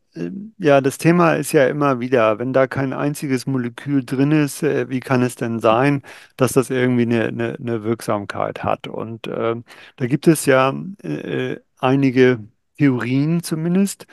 [0.59, 4.89] ja, das Thema ist ja immer wieder, wenn da kein einziges Molekül drin ist, äh,
[4.89, 6.03] wie kann es denn sein,
[6.37, 8.89] dass das irgendwie eine, eine, eine Wirksamkeit hat?
[8.89, 9.65] Und ähm,
[9.97, 12.41] da gibt es ja äh, einige
[12.79, 14.07] Theorien zumindest.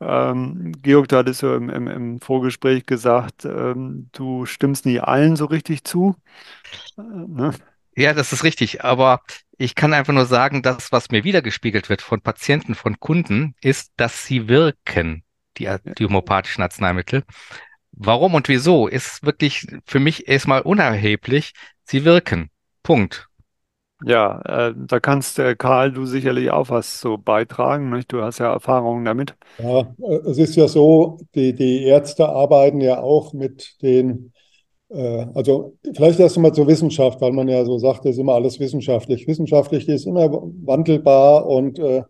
[0.00, 5.36] Ähm, Georg, du hattest so im, im, im Vorgespräch gesagt, ähm, du stimmst nicht allen
[5.36, 6.16] so richtig zu.
[6.98, 7.52] Äh, ne?
[7.96, 8.84] Ja, das ist richtig.
[8.84, 9.22] Aber
[9.56, 13.92] ich kann einfach nur sagen, das, was mir wiedergespiegelt wird von Patienten, von Kunden, ist,
[13.96, 15.22] dass sie wirken,
[15.58, 17.24] die, die homöopathischen Arzneimittel.
[17.92, 21.52] Warum und wieso ist wirklich für mich erstmal unerheblich.
[21.84, 22.50] Sie wirken.
[22.82, 23.28] Punkt.
[24.04, 28.12] Ja, äh, da kannst, äh, Karl, du sicherlich auch was so beitragen, nicht?
[28.12, 29.34] Du hast ja Erfahrungen damit.
[29.58, 34.32] Ja, äh, es ist ja so, die, die Ärzte arbeiten ja auch mit den,
[34.90, 38.34] äh, also vielleicht erst einmal zur Wissenschaft, weil man ja so sagt, das ist immer
[38.34, 39.26] alles wissenschaftlich.
[39.26, 42.02] Wissenschaftlich ist immer wandelbar und äh,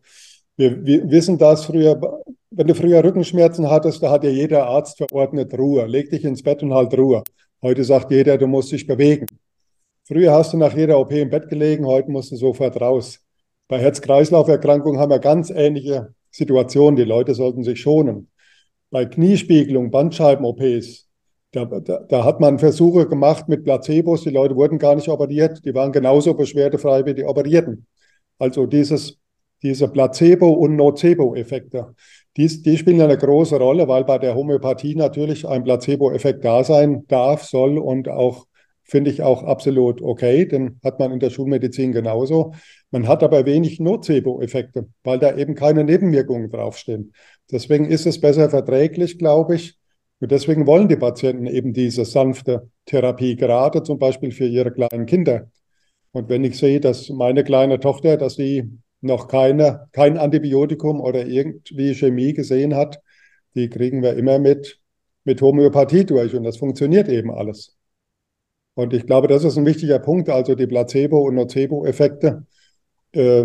[0.57, 2.01] wir, wir wissen das früher,
[2.51, 6.43] wenn du früher Rückenschmerzen hattest, da hat ja jeder Arzt verordnet Ruhe, leg dich ins
[6.43, 7.23] Bett und halt Ruhe.
[7.63, 9.27] Heute sagt jeder, du musst dich bewegen.
[10.05, 13.21] Früher hast du nach jeder OP im Bett gelegen, heute musst du sofort raus.
[13.69, 16.97] Bei Herz-Kreislauf-Erkrankungen haben wir ganz ähnliche Situationen.
[16.97, 18.29] Die Leute sollten sich schonen.
[18.91, 21.09] Bei Kniespiegelung, Bandscheiben-OPs,
[21.53, 24.23] da, da, da, hat man Versuche gemacht mit Placebos.
[24.23, 25.65] Die Leute wurden gar nicht operiert.
[25.65, 27.87] Die waren genauso beschwerdefrei wie die Operierten.
[28.39, 29.19] Also dieses,
[29.65, 31.95] diese Placebo- und Nocebo-Effekte,
[32.37, 37.05] die, die spielen eine große Rolle, weil bei der Homöopathie natürlich ein Placebo-Effekt da sein
[37.09, 38.47] darf, soll und auch
[38.85, 42.53] finde ich auch absolut okay, den hat man in der Schulmedizin genauso.
[42.91, 47.13] Man hat aber wenig Nocebo-Effekte, weil da eben keine Nebenwirkungen draufstehen.
[47.51, 49.79] Deswegen ist es besser verträglich, glaube ich.
[50.21, 55.07] Und deswegen wollen die Patienten eben diese sanfte Therapie, gerade zum Beispiel für ihre kleinen
[55.07, 55.51] Kinder.
[56.13, 58.71] Und wenn ich sehe, dass meine kleine Tochter, dass sie
[59.05, 63.01] noch keine, kein Antibiotikum oder irgendwie Chemie gesehen hat,
[63.55, 64.81] die kriegen wir immer mit,
[65.25, 66.35] mit Homöopathie durch.
[66.35, 67.77] Und das funktioniert eben alles.
[68.75, 72.47] Und ich glaube, das ist ein wichtiger Punkt, also die Placebo- und Nocebo-Effekte,
[73.13, 73.45] äh,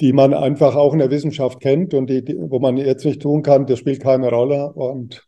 [0.00, 3.22] die man einfach auch in der Wissenschaft kennt und die, die, wo man jetzt nicht
[3.22, 5.25] tun kann, das spielt keine Rolle und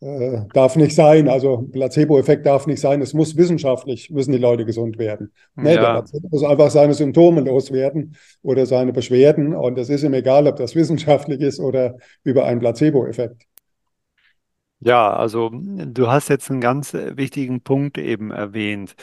[0.00, 1.28] äh, darf nicht sein.
[1.28, 3.00] Also Placebo-Effekt darf nicht sein.
[3.00, 5.32] Es muss wissenschaftlich, müssen die Leute gesund werden.
[5.54, 5.80] Nee, ja.
[5.80, 10.46] der Patient muss einfach seine Symptome loswerden oder seine Beschwerden und es ist ihm egal,
[10.46, 13.42] ob das wissenschaftlich ist oder über einen Placebo-Effekt.
[14.80, 18.94] Ja, also du hast jetzt einen ganz äh, wichtigen Punkt eben erwähnt.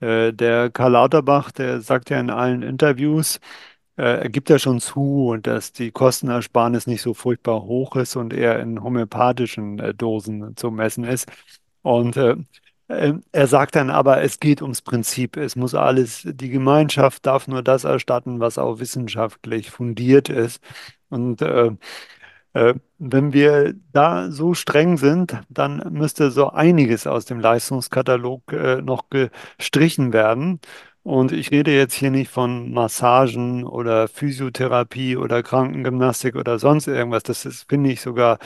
[0.00, 3.40] Äh, der Karl Lauterbach, der sagt ja in allen Interviews,
[3.98, 8.32] äh, er gibt ja schon zu, dass die Kostenersparnis nicht so furchtbar hoch ist und
[8.32, 11.28] eher in homöopathischen äh, Dosen zu messen ist.
[11.82, 12.36] Und äh,
[12.88, 15.36] äh, er sagt dann aber, es geht ums Prinzip.
[15.36, 20.62] Es muss alles, die Gemeinschaft darf nur das erstatten, was auch wissenschaftlich fundiert ist.
[21.10, 21.70] Und äh,
[22.54, 28.82] äh, wenn wir da so streng sind, dann müsste so einiges aus dem Leistungskatalog äh,
[28.82, 30.60] noch gestrichen werden.
[31.08, 37.22] Und ich rede jetzt hier nicht von Massagen oder Physiotherapie oder Krankengymnastik oder sonst irgendwas.
[37.22, 38.38] Das ist, finde ich sogar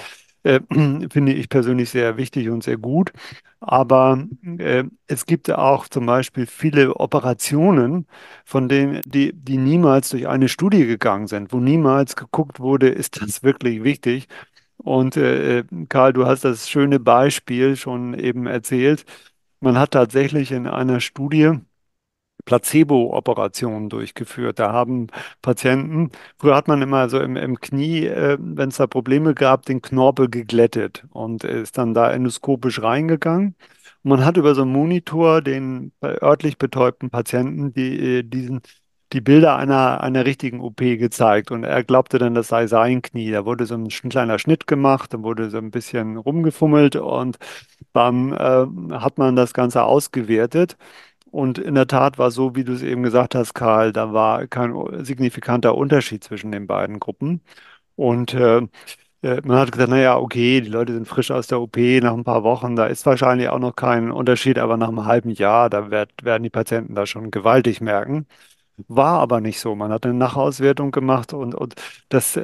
[0.45, 0.61] äh,
[1.11, 3.13] finde ich persönlich sehr wichtig und sehr gut.
[3.59, 4.25] Aber
[4.59, 8.07] äh, es gibt auch zum Beispiel viele Operationen,
[8.45, 13.21] von denen, die, die niemals durch eine Studie gegangen sind, wo niemals geguckt wurde, ist
[13.21, 14.29] das wirklich wichtig?
[14.77, 19.05] Und äh, äh Karl, du hast das schöne Beispiel schon eben erzählt.
[19.61, 21.59] Man hat tatsächlich in einer Studie
[22.45, 24.59] Placebo-Operationen durchgeführt.
[24.59, 25.09] Da haben
[25.43, 29.65] Patienten, früher hat man immer so im, im Knie, äh, wenn es da Probleme gab,
[29.67, 33.55] den Knorpel geglättet und ist dann da endoskopisch reingegangen.
[34.03, 38.61] Und man hat über so einen Monitor den örtlich betäubten Patienten die, äh, diesen,
[39.13, 41.51] die Bilder einer, einer richtigen OP gezeigt.
[41.51, 43.31] Und er glaubte dann, das sei sein Knie.
[43.31, 47.39] Da wurde so ein, ein kleiner Schnitt gemacht, dann wurde so ein bisschen rumgefummelt und
[47.93, 48.67] dann äh,
[48.99, 50.77] hat man das Ganze ausgewertet.
[51.33, 54.47] Und in der Tat war so, wie du es eben gesagt hast, Karl, da war
[54.49, 57.41] kein signifikanter Unterschied zwischen den beiden Gruppen.
[57.97, 58.59] Und äh,
[59.23, 62.25] äh, man hat gesagt, naja, okay, die Leute sind frisch aus der OP nach ein
[62.25, 65.91] paar Wochen, da ist wahrscheinlich auch noch kein Unterschied, aber nach einem halben Jahr, da
[65.91, 68.27] werd, werden die Patienten da schon gewaltig merken.
[68.89, 69.75] War aber nicht so.
[69.77, 71.75] Man hat eine Nachauswertung gemacht und, und
[72.09, 72.43] das, äh,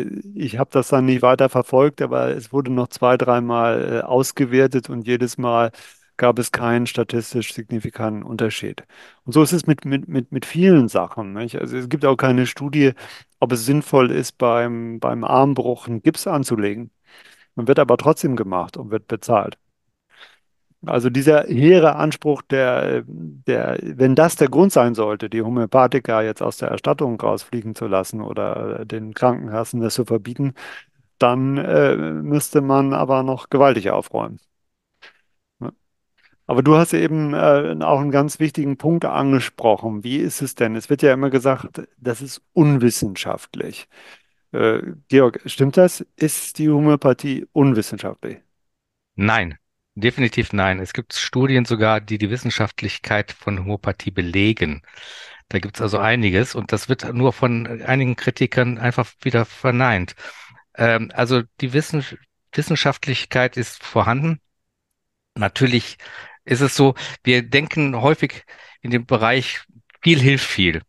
[0.00, 4.06] äh ich habe das dann nicht weiter verfolgt, aber es wurde noch zwei, dreimal äh,
[4.06, 5.72] ausgewertet und jedes Mal
[6.20, 8.84] gab es keinen statistisch signifikanten Unterschied.
[9.24, 11.32] Und so ist es mit, mit, mit, mit vielen Sachen.
[11.32, 11.56] Nicht?
[11.58, 12.92] Also es gibt auch keine Studie,
[13.40, 16.90] ob es sinnvoll ist, beim, beim Armbruch einen Gips anzulegen.
[17.54, 19.58] Man wird aber trotzdem gemacht und wird bezahlt.
[20.86, 26.42] Also dieser hehre Anspruch, der, der, wenn das der Grund sein sollte, die Homöopathiker jetzt
[26.42, 30.54] aus der Erstattung rausfliegen zu lassen oder den Krankenkassen das zu verbieten,
[31.18, 34.38] dann äh, müsste man aber noch gewaltig aufräumen.
[36.50, 40.02] Aber du hast eben äh, auch einen ganz wichtigen Punkt angesprochen.
[40.02, 40.74] Wie ist es denn?
[40.74, 43.88] Es wird ja immer gesagt, das ist unwissenschaftlich.
[44.50, 46.04] Äh, Georg, stimmt das?
[46.16, 48.38] Ist die Homöopathie unwissenschaftlich?
[49.14, 49.58] Nein,
[49.94, 50.80] Definitiv nein.
[50.80, 54.82] Es gibt Studien sogar, die die Wissenschaftlichkeit von Homöopathie belegen.
[55.50, 60.16] Da gibt es also einiges und das wird nur von einigen Kritikern einfach wieder verneint.
[60.74, 62.04] Ähm, also die Wissen
[62.52, 64.40] Wissenschaftlichkeit ist vorhanden.
[65.34, 65.96] Natürlich
[66.44, 68.44] ist es so, wir denken häufig
[68.82, 69.60] in dem Bereich,
[70.02, 70.82] viel hilft viel.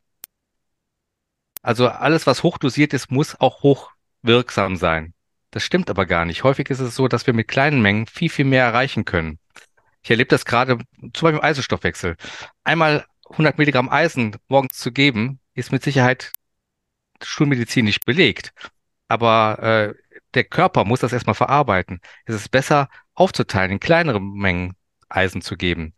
[1.61, 5.13] Also alles, was hochdosiert ist, muss auch hochwirksam sein.
[5.51, 6.43] Das stimmt aber gar nicht.
[6.43, 9.37] Häufig ist es so, dass wir mit kleinen Mengen viel, viel mehr erreichen können.
[10.01, 12.15] Ich erlebe das gerade zum Beispiel im Eisenstoffwechsel.
[12.63, 16.31] Einmal 100 Milligramm Eisen morgens zu geben, ist mit Sicherheit
[17.21, 18.53] schulmedizinisch belegt.
[19.07, 19.93] Aber äh,
[20.33, 21.99] der Körper muss das erstmal verarbeiten.
[22.25, 24.75] Es ist besser aufzuteilen, in kleinere Mengen
[25.09, 25.93] Eisen zu geben.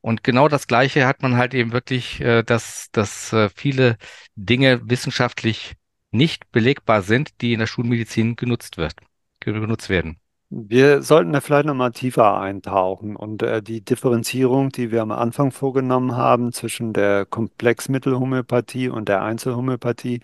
[0.00, 3.96] Und genau das Gleiche hat man halt eben wirklich, äh, dass, dass äh, viele
[4.36, 5.74] Dinge wissenschaftlich
[6.10, 8.94] nicht belegbar sind, die in der Schulmedizin genutzt wird,
[9.40, 10.20] genutzt werden.
[10.50, 15.50] Wir sollten da vielleicht nochmal tiefer eintauchen und äh, die Differenzierung, die wir am Anfang
[15.52, 20.22] vorgenommen haben zwischen der Komplexmittelhomöopathie und der Einzelhomöopathie,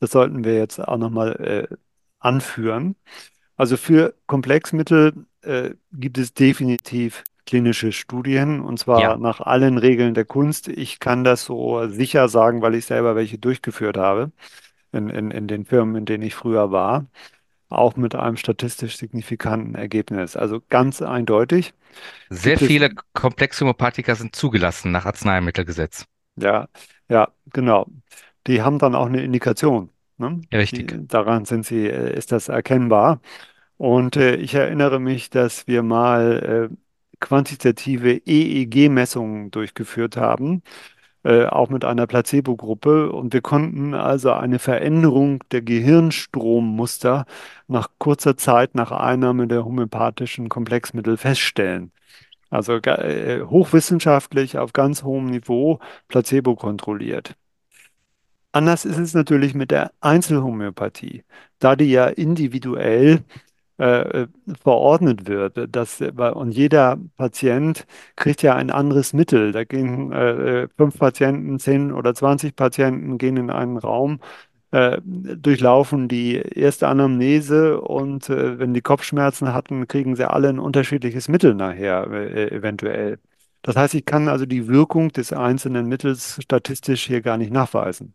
[0.00, 1.76] das sollten wir jetzt auch nochmal äh,
[2.18, 2.96] anführen.
[3.56, 10.14] Also für Komplexmittel äh, gibt es definitiv klinische Studien und zwar Ja, nach allen Regeln
[10.14, 10.68] der Kunst.
[10.68, 14.32] Ich kann das so sicher sagen, weil ich selber welche durchgeführt habe
[14.92, 17.06] in, in, in den Firmen, in denen ich früher war
[17.70, 20.36] auch mit einem statistisch signifikanten Ergebnis.
[20.36, 21.74] Also ganz eindeutig
[22.30, 26.06] sehr viele komplexe Homöopathika sind zugelassen nach Arzneimittelgesetz.
[26.36, 26.68] ja,
[27.08, 27.86] ja, genau.
[28.46, 29.90] Die haben dann auch eine Indikation.
[30.18, 30.42] Ne?
[30.50, 31.00] Ja, Die, richtig.
[31.08, 33.20] daran sind sie, äh, ist das erkennbar.
[33.80, 36.76] Und äh, ich erinnere mich, dass wir mal äh,
[37.18, 40.62] quantitative EEG-Messungen durchgeführt haben
[41.24, 43.10] äh, auch mit einer Placebo-Gruppe.
[43.10, 47.24] Und wir konnten also eine Veränderung der Gehirnstrommuster
[47.68, 51.90] nach kurzer Zeit nach Einnahme der homöopathischen Komplexmittel feststellen.
[52.50, 57.34] Also äh, hochwissenschaftlich auf ganz hohem Niveau, placebo kontrolliert.
[58.52, 61.24] Anders ist es natürlich mit der Einzelhomöopathie,
[61.60, 63.24] da die ja individuell
[63.80, 64.26] äh,
[64.62, 65.68] verordnet wird.
[65.74, 69.52] Das, und jeder Patient kriegt ja ein anderes Mittel.
[69.52, 74.20] Da gehen äh, fünf Patienten, zehn oder zwanzig Patienten gehen in einen Raum,
[74.70, 80.58] äh, durchlaufen die erste Anamnese und äh, wenn die Kopfschmerzen hatten, kriegen sie alle ein
[80.58, 83.18] unterschiedliches Mittel nachher, äh, eventuell.
[83.62, 88.14] Das heißt, ich kann also die Wirkung des einzelnen Mittels statistisch hier gar nicht nachweisen.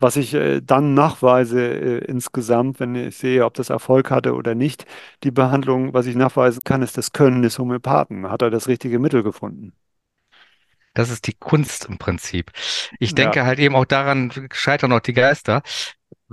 [0.00, 4.54] Was ich äh, dann nachweise äh, insgesamt, wenn ich sehe, ob das Erfolg hatte oder
[4.54, 4.86] nicht,
[5.24, 8.30] die Behandlung, was ich nachweisen kann, ist das Können des Homöopathen.
[8.30, 9.72] Hat er das richtige Mittel gefunden?
[10.94, 12.52] Das ist die Kunst im Prinzip.
[13.00, 15.62] Ich Ja, denke halt eben auch daran scheitern auch die Geister.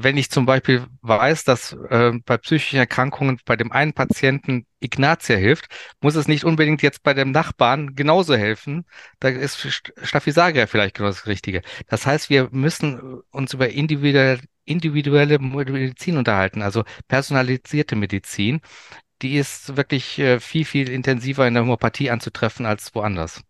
[0.04, 5.36] Wenn ich zum Beispiel weiß, dass äh, bei psychischen Erkrankungen bei dem einen Patienten Ignatia
[5.36, 5.68] hilft,
[6.02, 8.86] muss es nicht unbedingt jetzt bei dem Nachbarn genauso helfen.
[9.20, 11.62] Da ist St- Staphysaria vielleicht genau das Richtige.
[11.88, 18.62] Das heißt, wir müssen uns über individuelle, individuelle Medizin unterhalten, also personalisierte Medizin.
[19.22, 23.44] Die ist wirklich äh, viel, viel intensiver in der Homöopathie anzutreffen als woanders.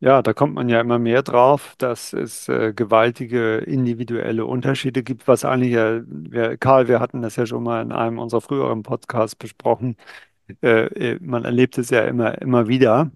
[0.00, 5.26] Ja, da kommt man ja immer mehr drauf, dass es äh, gewaltige individuelle Unterschiede gibt,
[5.26, 8.82] was eigentlich ja, wir, Karl, wir hatten das ja schon mal in einem unserer früheren
[8.82, 9.96] Podcasts besprochen.
[10.62, 13.12] Äh, äh, man erlebt es ja immer, immer wieder.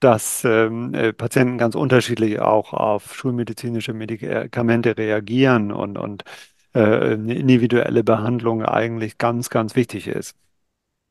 [0.00, 6.24] dass ähm, äh, Patienten ganz unterschiedlich auch auf schulmedizinische Medikamente reagieren und, und
[6.74, 6.80] äh,
[7.14, 10.36] eine individuelle Behandlung eigentlich ganz, ganz wichtig ist.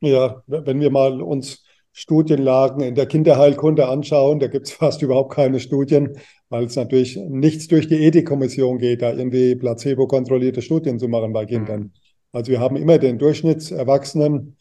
[0.02, 1.65] Ja, wenn wir mal uns
[1.98, 6.18] Studienlagen in der Kinderheilkunde anschauen, da gibt es fast überhaupt keine Studien,
[6.50, 11.44] weil es natürlich nichts durch die Ethikkommission geht, da irgendwie placebo-kontrollierte Studien zu machen bei
[11.44, 11.48] Hm.
[11.48, 11.94] Kindern.
[12.34, 14.58] Also wir haben immer den Durchschnittserwachsenen,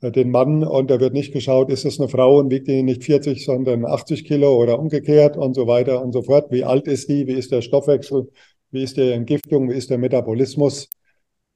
[0.00, 2.82] äh, den Mann, und da wird nicht geschaut, ist es eine Frau und wiegt die
[2.82, 6.50] nicht 40, sondern 80 Kilo oder umgekehrt und so weiter und so fort.
[6.50, 7.26] Wie alt ist die?
[7.26, 8.30] Wie ist der Stoffwechsel?
[8.70, 9.68] Wie ist die Entgiftung?
[9.68, 10.88] Wie ist der Metabolismus?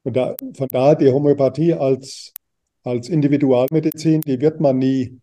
[0.03, 2.35] Und da, von daher die Homöopathie als,
[2.85, 5.21] als Individualmedizin, die wird man nie,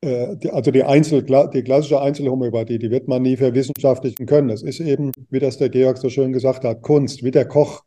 [0.00, 4.50] äh, die, also die, Einzel, die klassische Einzelhomöopathie, die wird man nie verwissenschaftlichen können.
[4.50, 7.82] Es ist eben, wie das der Georg so schön gesagt hat, Kunst, wie der Koch.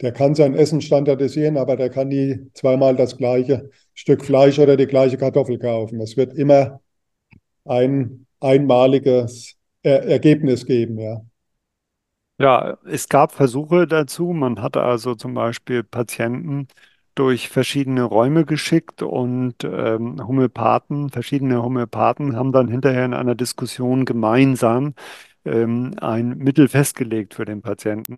[0.00, 4.78] Der kann sein Essen standardisieren, aber der kann nie zweimal das gleiche Stück Fleisch oder
[4.78, 6.00] die gleiche Kartoffel kaufen.
[6.00, 6.80] Es wird immer
[7.66, 11.22] ein einmaliges er Ergebnis geben, ja.
[12.38, 14.32] Ja, es gab Versuche dazu.
[14.32, 16.68] Man hatte also zum Beispiel Patienten
[17.20, 24.06] durch verschiedene Räume geschickt und ähm, Homöopathen, verschiedene Homöopathen haben dann hinterher in einer Diskussion
[24.06, 24.94] gemeinsam
[25.44, 28.16] ähm, ein Mittel festgelegt für den Patienten.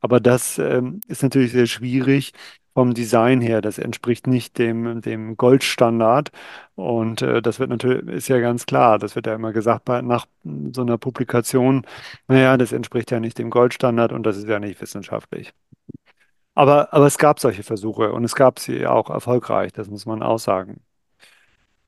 [0.00, 2.32] Aber das ähm, ist natürlich sehr schwierig,
[2.74, 6.30] vom Design her, das entspricht nicht dem, dem Goldstandard.
[6.76, 10.00] Und äh, das wird natürlich, ist ja ganz klar, das wird ja immer gesagt bei,
[10.02, 10.26] nach
[10.72, 11.86] so einer Publikation,
[12.28, 15.52] naja, das entspricht ja nicht dem Goldstandard und das ist ja nicht wissenschaftlich.
[16.54, 20.22] Aber, aber es gab solche Versuche und es gab sie auch erfolgreich, das muss man
[20.22, 20.80] auch sagen.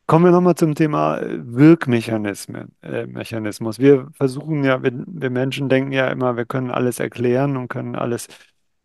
[0.07, 3.81] Kommen wir nochmal zum Thema äh, Wirkmechanismen, äh, Mechanismus.
[3.81, 7.97] Wir versuchen ja, wir, wir Menschen denken ja immer, wir können alles erklären und können
[7.97, 8.29] alles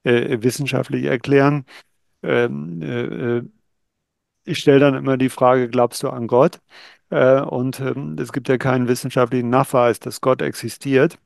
[0.03, 1.65] äh, wissenschaftlich erklären.
[2.23, 3.43] Ähm, äh, äh,
[4.45, 6.59] ich stelle dann immer die Frage, glaubst du an Gott?
[7.11, 11.19] Äh, und ähm, es gibt ja keinen wissenschaftlichen Nachweis, dass Gott existiert.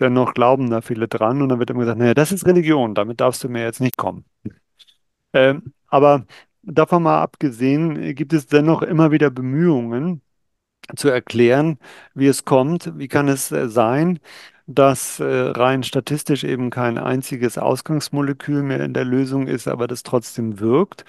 [0.00, 3.20] Dennoch glauben da viele dran und dann wird immer gesagt, naja, das ist Religion, damit
[3.20, 4.24] darfst du mir jetzt nicht kommen.
[5.32, 6.26] Ähm, aber
[6.62, 10.22] davon mal abgesehen, äh, gibt es dennoch immer wieder Bemühungen
[10.96, 11.78] zu erklären,
[12.14, 14.20] wie es kommt, wie kann es äh, sein,
[14.66, 20.02] dass äh, rein statistisch eben kein einziges Ausgangsmolekül mehr in der Lösung ist, aber das
[20.02, 21.04] trotzdem wirkt.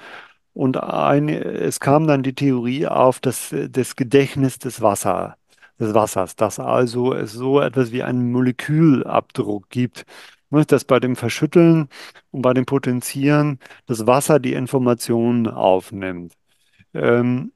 [0.54, 5.38] Und ein, es kam dann die Theorie auf das, das Gedächtnis des Wasser,
[5.80, 10.06] des Wassers, dass also es so etwas wie einen Molekülabdruck gibt,
[10.50, 11.90] ne, dass bei dem Verschütteln
[12.32, 16.34] und bei dem Potenzieren das Wasser die Informationen aufnimmt.
[16.94, 17.54] Ähm,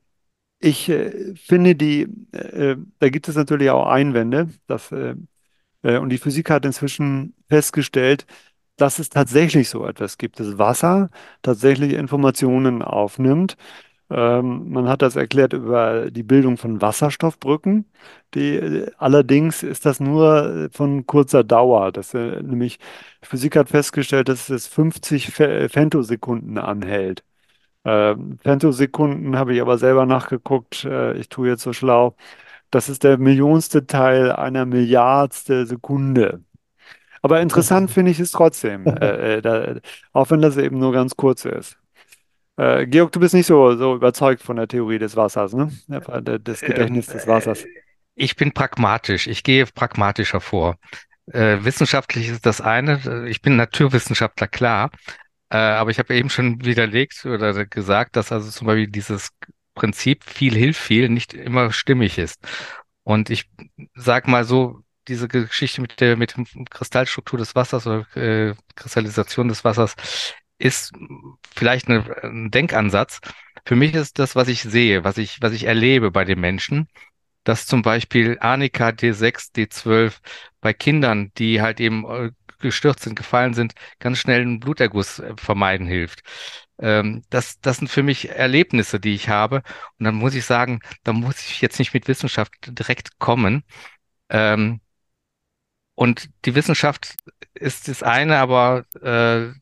[0.59, 2.03] ich äh, finde die,
[2.33, 5.15] äh, da gibt es natürlich auch Einwände, dass, äh,
[5.83, 8.25] äh, und die Physik hat inzwischen festgestellt,
[8.77, 11.09] dass es tatsächlich so etwas gibt, dass Wasser
[11.41, 13.57] tatsächlich Informationen aufnimmt.
[14.11, 17.85] Ähm, man hat das erklärt über die Bildung von Wasserstoffbrücken.
[18.33, 21.91] Die, allerdings ist das nur äh, von kurzer Dauer.
[21.91, 22.79] Das, äh, nämlich
[23.21, 27.23] Physik hat festgestellt, dass es 50 Fe- Femtosekunden anhält.
[27.85, 30.85] Ähm, Femtosekunden habe ich aber selber nachgeguckt.
[30.85, 32.15] Äh, ich tue jetzt so schlau.
[32.71, 36.43] Das ist der millionste Teil einer Milliardste Sekunde.
[37.21, 39.75] Aber interessant finde ich es trotzdem, äh, äh, da,
[40.13, 41.77] auch wenn das eben nur ganz kurz ist.
[42.59, 45.71] Äh, Georg, du bist nicht so, so überzeugt von der Theorie des Wassers, ne?
[45.87, 47.63] Der- Des Ähm, Gedächtnisses des Wassers.
[47.63, 47.67] äh,
[48.15, 49.27] ich bin pragmatisch.
[49.27, 50.75] Ich gehe pragmatischer vor.
[51.31, 53.27] Äh, wissenschaftlich ist das eine.
[53.29, 54.91] Ich bin Naturwissenschaftler, klar.
[55.49, 59.29] Äh, aber ich habe eben schon widerlegt oder gesagt, dass also zum Beispiel dieses
[59.73, 62.45] Prinzip viel hilft viel nicht immer stimmig ist.
[63.03, 63.49] Und ich
[63.95, 69.47] sag mal so, diese Geschichte mit der mit der Kristallstruktur des Wassers oder äh, Kristallisation
[69.47, 69.95] des Wassers
[70.59, 70.93] ist
[71.55, 73.19] vielleicht ein Denkansatz.
[73.65, 76.87] Für mich ist das, was ich sehe, was ich, was ich erlebe bei den Menschen,
[77.43, 80.19] dass zum Beispiel Arnika D6, D12
[80.61, 85.33] bei Kindern, die halt eben äh, gestürzt sind, gefallen sind, ganz schnell einen Bluterguss äh,
[85.37, 86.21] vermeiden hilft.
[86.79, 89.63] Ähm, das, das sind für mich Erlebnisse, die ich habe.
[89.97, 93.63] Und dann muss ich sagen, da muss ich jetzt nicht mit Wissenschaft direkt kommen.
[94.29, 94.81] Ähm,
[95.95, 97.15] und die Wissenschaft
[97.53, 99.53] ist das eine, aber äh,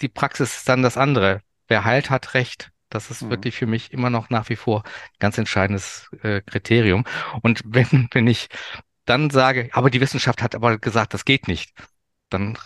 [0.00, 1.40] die Praxis ist dann das andere.
[1.68, 2.70] Wer heilt, hat Recht.
[2.90, 3.30] Das ist Mhm.
[3.30, 7.04] wirklich für mich immer noch nach wie vor ein ganz entscheidendes äh, Kriterium.
[7.42, 8.48] Und wenn, wenn ich
[9.06, 11.72] dann sage, aber die Wissenschaft hat aber gesagt, das geht nicht,
[12.30, 12.58] dann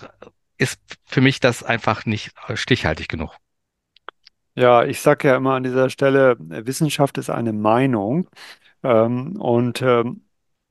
[0.58, 3.36] ist für mich das einfach nicht äh, stichhaltig genug.
[4.54, 8.28] Ja, ich sage ja immer an dieser Stelle, Wissenschaft ist eine Meinung.
[8.84, 10.27] Ähm, und ähm,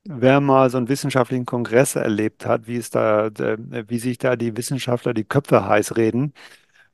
[0.08, 4.36] wer mal so einen wissenschaftlichen Kongress erlebt hat, wie es da, äh, wie sich da
[4.36, 6.34] die Wissenschaftler die Köpfe heiß reden,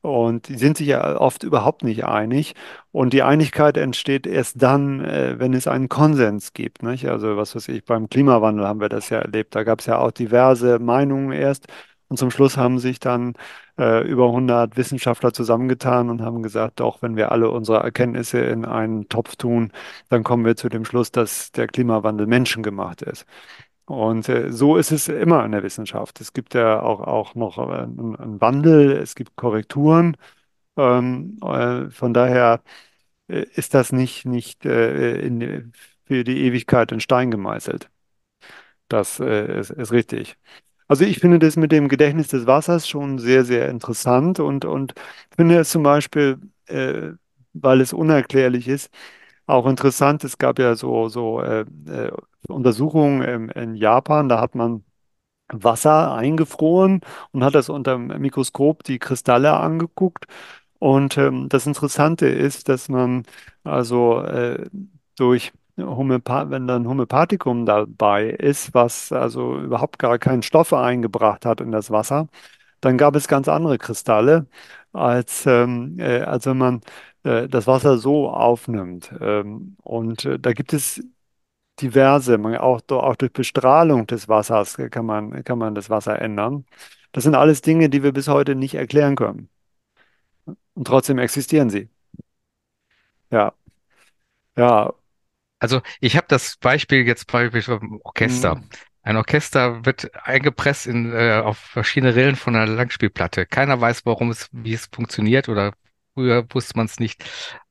[0.01, 2.55] Und die sind sich ja oft überhaupt nicht einig.
[2.91, 7.07] Und die Einigkeit entsteht erst dann, äh, wenn es einen Konsens gibt, nicht?
[7.09, 9.55] Also was weiß ich, beim Klimawandel haben wir das ja erlebt.
[9.55, 11.67] Da gab es ja auch diverse Meinungen erst.
[12.09, 13.33] Und zum Schluss haben sich dann
[13.77, 18.65] äh, über 100 Wissenschaftler zusammengetan und haben gesagt, doch, wenn wir alle unsere Erkenntnisse in
[18.65, 19.71] einen Topf tun,
[20.09, 23.25] dann kommen wir zu dem Schluss, dass der Klimawandel menschengemacht ist.
[23.85, 26.21] Und äh, so ist es immer in der Wissenschaft.
[26.21, 30.17] Es gibt ja auch, auch noch äh, einen, Wandel, es gibt Korrekturen.
[30.77, 32.63] Ähm, äh, von daher
[33.27, 35.73] ist das nicht, nicht in,
[36.05, 37.89] für die Ewigkeit in Stein gemeißelt.
[38.89, 40.37] Das ist, ist richtig.
[40.87, 44.93] Also ich finde das mit dem Gedächtnis des Wassers schon sehr, sehr interessant und, und
[45.35, 47.11] finde es zum Beispiel, äh,
[47.53, 48.89] weil es unerklärlich ist,
[49.45, 50.23] auch interessant.
[50.23, 52.11] Es gab ja so, so äh, äh,
[52.47, 54.83] Untersuchungen in, in Japan, da hat man
[55.51, 57.01] Wasser eingefroren
[57.31, 60.25] und hat das unter dem Mikroskop die Kristalle angeguckt.
[60.79, 63.23] Und ähm, das Interessante ist, dass man
[63.63, 64.69] also äh,
[65.17, 71.61] durch Homöopath, wenn dann Homöopathikum dabei ist, was also überhaupt gar keinen Stoff eingebracht hat
[71.61, 72.27] in das Wasser,
[72.81, 74.47] dann gab es ganz andere Kristalle,
[74.93, 76.81] als, ähm, äh, als wenn man
[77.23, 79.13] äh, das Wasser so aufnimmt.
[79.21, 81.03] Ähm, und äh, da gibt es
[81.81, 86.65] diverse, man, auch, auch durch Bestrahlung des Wassers kann man, kann man das Wasser ändern.
[87.11, 89.49] Das sind alles Dinge, die wir bis heute nicht erklären können.
[90.75, 91.89] Und trotzdem existieren sie.
[93.29, 93.53] Ja,
[94.55, 94.93] ja,
[95.63, 98.59] Also ich habe das Beispiel jetzt Beispiel vom Orchester.
[98.59, 98.69] mm,
[99.01, 103.45] Ein Orchester wird eingepresst in, äh, auf verschiedene Rillen von einer Langspielplatte.
[103.45, 105.73] Keiner weiß, warum es, wie es funktioniert oder
[106.15, 107.23] früher wusste man es nicht.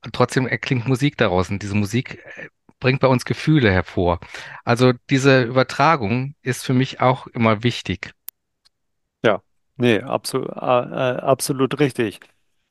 [0.03, 4.19] Und trotzdem erklingt Musik daraus und diese Musik äh, bringt bei uns Gefühle hervor.
[4.65, 8.11] Also diese Übertragung ist für mich auch immer wichtig.
[9.23, 9.41] ja,
[9.77, 12.19] nee, absolut, äh, äh, absolut richtig.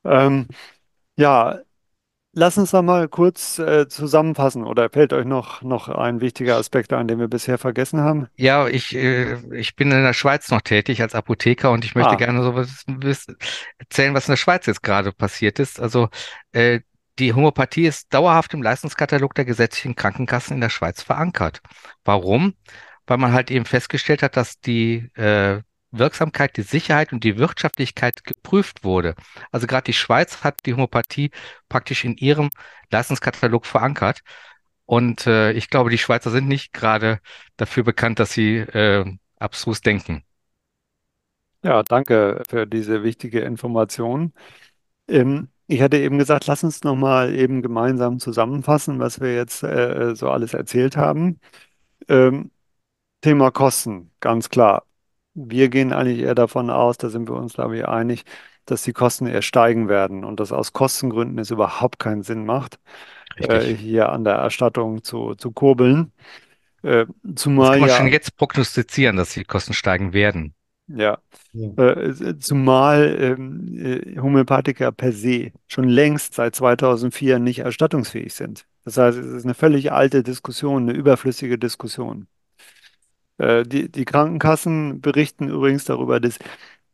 [0.04, 0.48] Ähm,
[1.16, 1.60] ja,
[2.32, 4.64] lass uns da mal kurz äh, zusammenfassen.
[4.64, 8.28] Oder fällt euch noch, noch ein wichtiger Aspekt ein, den wir bisher vergessen haben?
[8.36, 12.12] Ja, ich, äh, ich bin in der Schweiz noch tätig als Apotheker und ich möchte
[12.12, 13.26] Ah, gerne so was, was
[13.78, 15.80] erzählen, was in der Schweiz jetzt gerade passiert ist.
[15.80, 16.08] Also
[16.52, 16.80] äh,
[17.18, 21.60] die Homöopathie ist dauerhaft im Leistungskatalog der gesetzlichen Krankenkassen in der Schweiz verankert.
[22.04, 22.54] Warum?
[23.06, 25.60] Weil man halt eben festgestellt hat, dass die äh,
[25.92, 29.14] Wirksamkeit, die Sicherheit und die Wirtschaftlichkeit geprüft wurde.
[29.52, 31.30] Also gerade die Schweiz hat die Homöopathie
[31.68, 32.50] praktisch in ihrem
[32.90, 34.22] Leistungskatalog verankert.
[34.86, 37.20] Und äh, ich glaube, die Schweizer sind nicht gerade
[37.56, 39.04] dafür bekannt, dass sie äh,
[39.38, 40.24] abstrus denken.
[41.64, 44.32] ja, danke für diese wichtige Information.
[45.08, 49.62] Ähm, ich hatte eben gesagt, lass uns noch mal eben gemeinsam zusammenfassen, was wir jetzt
[49.64, 51.40] äh, so alles erzählt haben.
[52.08, 52.50] Ähm,
[53.22, 54.86] Thema Kosten, ganz klar.
[55.34, 58.24] Wir gehen eigentlich eher davon aus, da sind wir uns, glaube ich, einig,
[58.66, 62.78] dass die Kosten eher steigen werden und dass aus Kostengründen es überhaupt keinen Sinn macht,
[63.36, 66.12] äh, hier an der Erstattung zu, zu kurbeln.
[66.82, 67.06] Äh,
[67.56, 70.54] Das zumal kann man schon ja, jetzt prognostizieren, dass die Kosten steigen werden.
[70.88, 71.18] ja,
[71.52, 71.70] Ja.
[71.76, 78.66] äh, zumal ähm, äh, Homöopathiker per se schon längst seit 2004 nicht erstattungsfähig sind.
[78.84, 82.28] Das heißt, es ist eine völlig alte Diskussion, eine überflüssige Diskussion.
[83.42, 86.38] Äh, die, die Krankenkassen berichten übrigens darüber, dass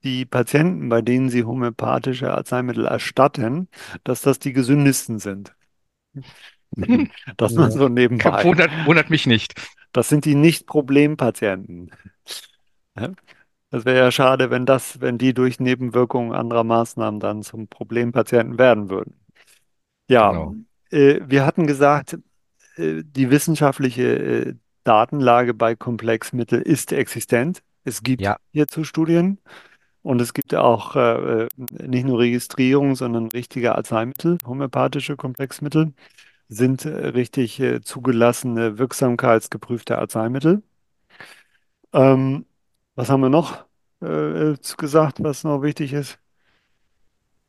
[0.03, 3.69] die Patienten, bei denen sie homöopathische Arzneimittel erstatten,
[4.05, 5.55] dass das die gesündesten sind.
[7.37, 7.71] Das nur Ja.
[7.71, 8.45] so nebenbei.
[8.45, 9.55] Wundert, wundert mich nicht.
[9.93, 11.91] Das sind die Nicht-Problempatienten.
[13.71, 18.59] Das wäre ja schade, wenn das, wenn die durch Nebenwirkungen anderer Maßnahmen dann zum Problempatienten
[18.59, 19.21] werden würden.
[20.09, 20.55] Ja, Genau.
[20.91, 22.19] äh, wir hatten gesagt,
[22.77, 24.55] äh, die wissenschaftliche äh,
[24.89, 27.63] Datenlage bei Komplexmittel ist existent.
[27.85, 29.39] Es gibt Ja, hierzu Studien.
[30.03, 31.49] Und es gibt auch äh, äh,
[31.87, 35.93] nicht nur Registrierung, sondern richtige Arzneimittel, homöopathische Komplexmittel
[36.49, 40.63] sind äh, richtig äh, zugelassene, wirksamkeitsgeprüfte Arzneimittel.
[41.93, 42.47] Ähm,
[42.95, 43.67] was haben wir noch
[44.03, 46.19] äh, äh, gesagt, was noch wichtig ist?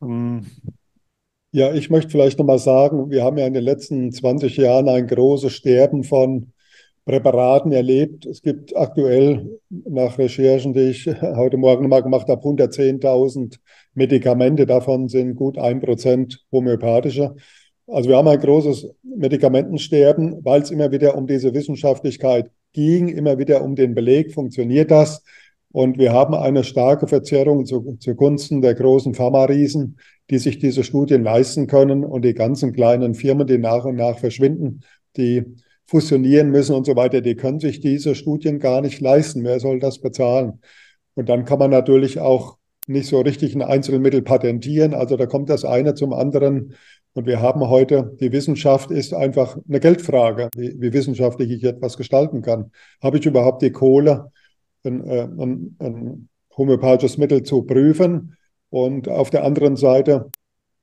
[0.01, 0.45] Ähm,
[1.51, 5.07] Ja, ich möchte vielleicht nochmal sagen, wir haben ja in den letzten 20 Jahren ein
[5.07, 6.53] großes Sterben von
[7.09, 8.27] Präparaten erlebt.
[8.27, 13.57] Es gibt aktuell nach Recherchen, die ich heute Morgen mal gemacht habe, 110.000
[13.95, 14.67] Medikamente.
[14.67, 17.33] Davon sind gut ein Prozent homöopathische.
[17.87, 23.39] Also wir haben ein großes Medikamentensterben, weil es immer wieder um diese Wissenschaftlichkeit ging, immer
[23.39, 25.23] wieder um den Beleg, funktioniert das?
[25.71, 29.97] Und wir haben eine starke Verzerrung zu, zugunsten der großen Pharma-Riesen,
[30.29, 34.19] die sich diese Studien leisten können und die ganzen kleinen Firmen, die nach und nach
[34.19, 34.81] verschwinden,
[35.17, 35.43] die
[35.89, 39.43] fusionieren müssen und so weiter, die können sich diese Studien gar nicht leisten.
[39.43, 40.61] Wer soll das bezahlen?
[41.15, 44.93] Und dann kann man natürlich auch nicht so richtig ein Einzelmittel patentieren.
[44.93, 46.75] Also da kommt das eine zum anderen.
[47.13, 51.97] Und wir haben heute, die Wissenschaft ist einfach eine Geldfrage, wie, wie wissenschaftlich ich etwas
[51.97, 52.71] gestalten kann.
[53.01, 54.31] Habe ich überhaupt die Kohle,
[54.83, 58.37] ein, äh, ein, ein homöopathisches Mittel zu prüfen?
[58.69, 60.29] Und auf der anderen Seite,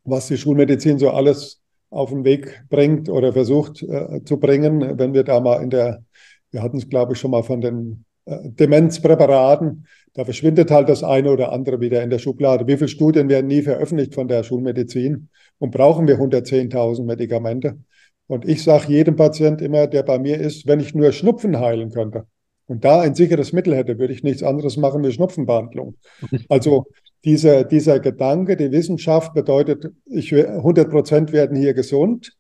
[0.03, 5.15] was die Schulmedizin so alles auf den Weg bringt oder versucht äh, zu bringen, wenn
[5.15, 6.05] wir da mal in der,
[6.51, 11.05] wir hatten es, glaube ich, schon mal von den äh, Demenzpräparaten, da verschwindet halt das
[11.05, 12.67] eine oder andere wieder in der Schublade.
[12.67, 15.29] Wie viele Studien werden nie veröffentlicht von der Schulmedizin
[15.59, 17.79] und brauchen wir 110.000 Medikamente?
[18.27, 21.91] Und ich sage jedem Patient immer, der bei mir ist, wenn ich nur Schnupfen heilen
[21.91, 22.27] könnte
[22.67, 25.97] und da ein sicheres Mittel hätte, würde ich nichts anderes machen wie Schnupfenbehandlung.
[26.49, 26.87] Also
[27.27, 32.33] dieser, dieser Gedanke, die Wissenschaft bedeutet, ich, 100 Prozent werden hier gesund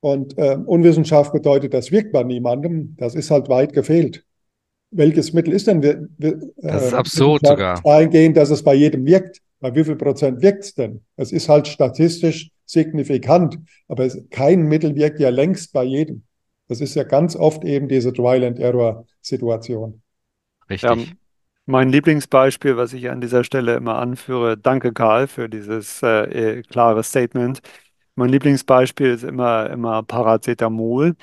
[0.00, 2.94] und äh, Unwissenschaft bedeutet, das wirkt bei niemandem.
[2.98, 4.24] Das ist halt weit gefehlt.
[4.92, 7.84] Welches Mittel ist denn wir, wir, das ist äh, absurd sogar.
[7.84, 9.40] eingehend, dass es bei jedem wirkt?
[9.58, 11.02] Bei wie viel Prozent wirkt es denn?
[11.16, 13.58] Es ist halt statistisch signifikant,
[13.88, 16.22] aber es, kein Mittel wirkt ja längst bei jedem.
[16.68, 20.00] Das ist ja ganz oft eben diese Trial-and-Error-Situation.
[20.82, 21.16] ja, Richtig.
[21.66, 26.62] Mein Lieblingsbeispiel, was ich an dieser Stelle immer anführe, danke Karl für dieses äh, äh,
[26.62, 27.60] klare Statement.
[28.16, 31.16] Mein Lieblingsbeispiel ist immer, immer Paracetamol.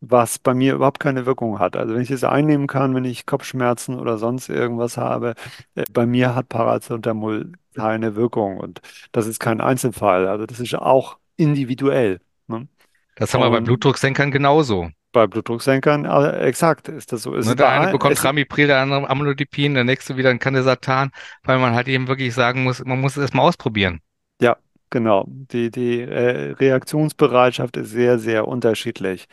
[0.00, 1.76] was bei mir überhaupt keine Wirkung hat.
[1.76, 5.34] Also wenn ich es einnehmen kann, wenn ich Kopfschmerzen oder sonst irgendwas habe,
[5.74, 8.80] äh, bei mir hat Paracetamol keine Wirkung und
[9.12, 10.28] das ist kein Einzelfall.
[10.28, 12.20] Also das ist auch individuell.
[12.48, 12.68] Ne?
[13.16, 14.90] Das haben wir bei Blutdrucksenkern genauso.
[15.16, 17.34] Bei Blutdrucksenkern, äh, exakt, ist das so.
[17.34, 20.38] Es Ne, ist der eine ein, bekommt Ramipril, der andere Amlodipin, der nächste wieder ein
[20.38, 21.10] Candesartan,
[21.44, 24.00] weil man halt eben wirklich sagen muss, man muss es erstmal ausprobieren.
[24.40, 24.56] ja,
[24.90, 25.24] genau.
[25.28, 29.28] Die, die äh, Reaktionsbereitschaft ist sehr, sehr unterschiedlich.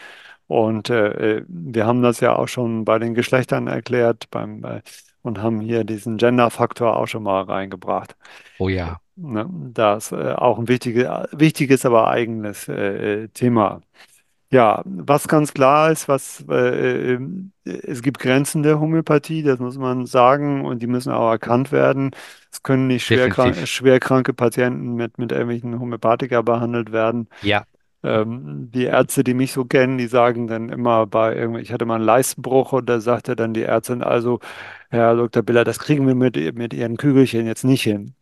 [0.48, 4.82] Und äh, äh, wir haben das ja auch schon bei den Geschlechtern erklärt beim, äh,
[5.22, 8.16] und haben hier diesen Gender-Faktor auch schon mal reingebracht.
[8.60, 9.48] Oh ja, Ne?
[9.74, 13.82] Das ist äh, auch ein wichtige, wichtiges, aber eigenes äh, Thema.
[14.54, 17.20] Ja, was ganz klar ist, was äh, äh,
[17.64, 22.12] es gibt Grenzen der Homöopathie, das muss man sagen, und die müssen auch erkannt werden.
[22.52, 23.74] Es können nicht schwerkrank, definitiv.
[23.74, 27.30] schwerkranke Patienten mit, mit irgendwelchen Homöopathika behandelt werden.
[27.42, 27.64] Ja.
[28.04, 31.86] Ähm, die Ärzte, die mich so kennen, die sagen dann immer bei irgendwie, ich hatte
[31.86, 34.40] mal einen Leistenbruch und da sagte dann die Ärztin, also,
[34.90, 35.42] Herr Dr.
[35.42, 38.14] Biller, das kriegen wir mit, mit Ihren Kügelchen jetzt nicht hin.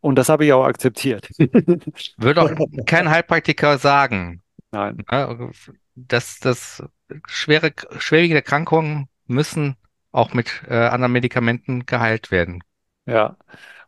[0.00, 1.28] Und das habe ich auch akzeptiert.
[2.16, 2.50] Würde auch
[2.86, 4.42] kein Heilpraktiker sagen.
[4.72, 5.50] Nein, Ne?
[5.96, 6.82] dass das
[7.26, 9.76] schwere, schwerwiegende Erkrankungen müssen
[10.12, 12.62] auch mit äh, anderen Medikamenten geheilt werden.
[13.06, 13.36] ja.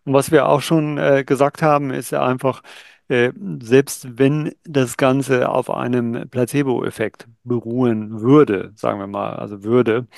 [0.04, 2.62] Und was wir auch schon äh, gesagt haben, ist ja einfach,
[3.08, 10.08] äh, selbst wenn das Ganze auf einem Placebo-Effekt beruhen würde, sagen wir mal, also würde,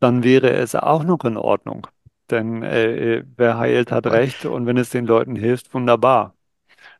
[0.00, 1.86] dann wäre es auch noch in Ordnung.
[2.30, 4.46] Denn äh, äh, wer heilt, hat recht.
[4.46, 6.36] Und wenn es den Leuten hilft, wunderbar.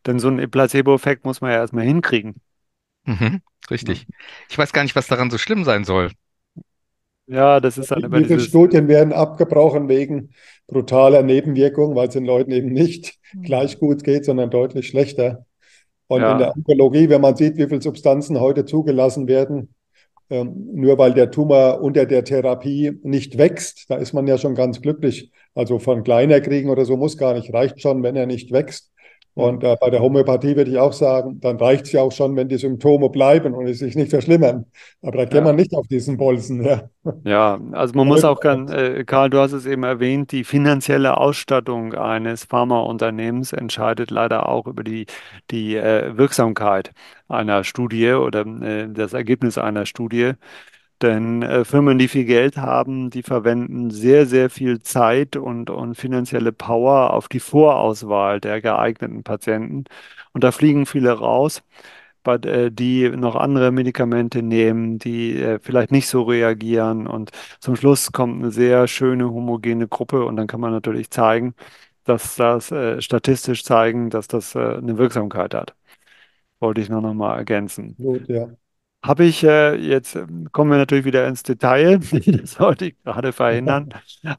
[0.07, 2.37] Denn so einen Placebo-Effekt muss man ja erstmal hinkriegen.
[3.05, 4.07] Mhm, richtig.
[4.51, 6.11] Ich weiß gar nicht, was daran so schlimm sein soll.
[7.27, 10.31] Ja, das ist dann Wie immer wie viele dieses, Studien werden abgebrochen wegen
[10.67, 15.47] brutaler Nebenwirkungen, weil es den Leuten eben nicht gleich gut geht, sondern deutlich schlechter.
[16.09, 19.75] Und in der ja, Onkologie, wenn man sieht, wie viele Substanzen heute zugelassen werden,
[20.31, 24.57] ähm, nur weil der Tumor unter der Therapie nicht wächst, da ist man ja schon
[24.57, 25.33] ganz glücklich.
[25.55, 28.93] Also von kleiner kriegen oder so muss gar nicht, reicht schon, wenn er nicht wächst.
[29.35, 32.37] Und äh, bei der Homöopathie würde ich auch sagen, dann reicht es ja auch schon,
[32.37, 34.67] wenn die Symptome bleiben und es sich nicht verschlimmern.
[35.03, 35.41] Aber da geht ja.
[35.41, 36.65] man nicht auf diesen Bolzen.
[36.65, 36.89] Ja.
[37.25, 41.93] Ja, also man muss auch äh, Karl, du hast es eben erwähnt, die finanzielle Ausstattung
[41.95, 45.07] eines Pharmaunternehmens entscheidet leider auch über die,
[45.51, 46.93] die äh, Wirksamkeit
[47.29, 50.33] einer Studie oder äh, das Ergebnis einer Studie.
[51.03, 55.97] Denn äh, Firmen, die viel Geld haben, die verwenden sehr, sehr viel Zeit und, und
[55.97, 59.85] finanzielle Power auf die Vorauswahl der geeigneten Patienten.
[60.33, 61.63] Und da fliegen viele raus
[62.23, 67.07] bei, äh, die noch andere Medikamente nehmen, die äh, vielleicht nicht so reagieren.
[67.07, 67.31] Und
[67.61, 71.55] zum Schluss kommt eine sehr schöne homogene Gruppe und dann kann man natürlich zeigen,
[72.05, 75.75] dass das äh, statistisch zeigen, dass das äh, eine Wirksamkeit hat.
[76.61, 77.97] Wollte ich nur noch mal ergänzen.
[77.97, 78.49] Gut, ja.
[79.05, 83.33] Habe ich äh, jetzt, ähm, kommen wir natürlich wieder ins Detail, das wollte ich gerade
[83.33, 83.91] verhindern,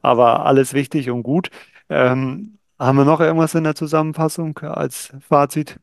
[0.01, 1.49] aber alles wichtig und gut.
[1.89, 5.80] Ähm, haben wir noch irgendwas in der Zusammenfassung als Fazit?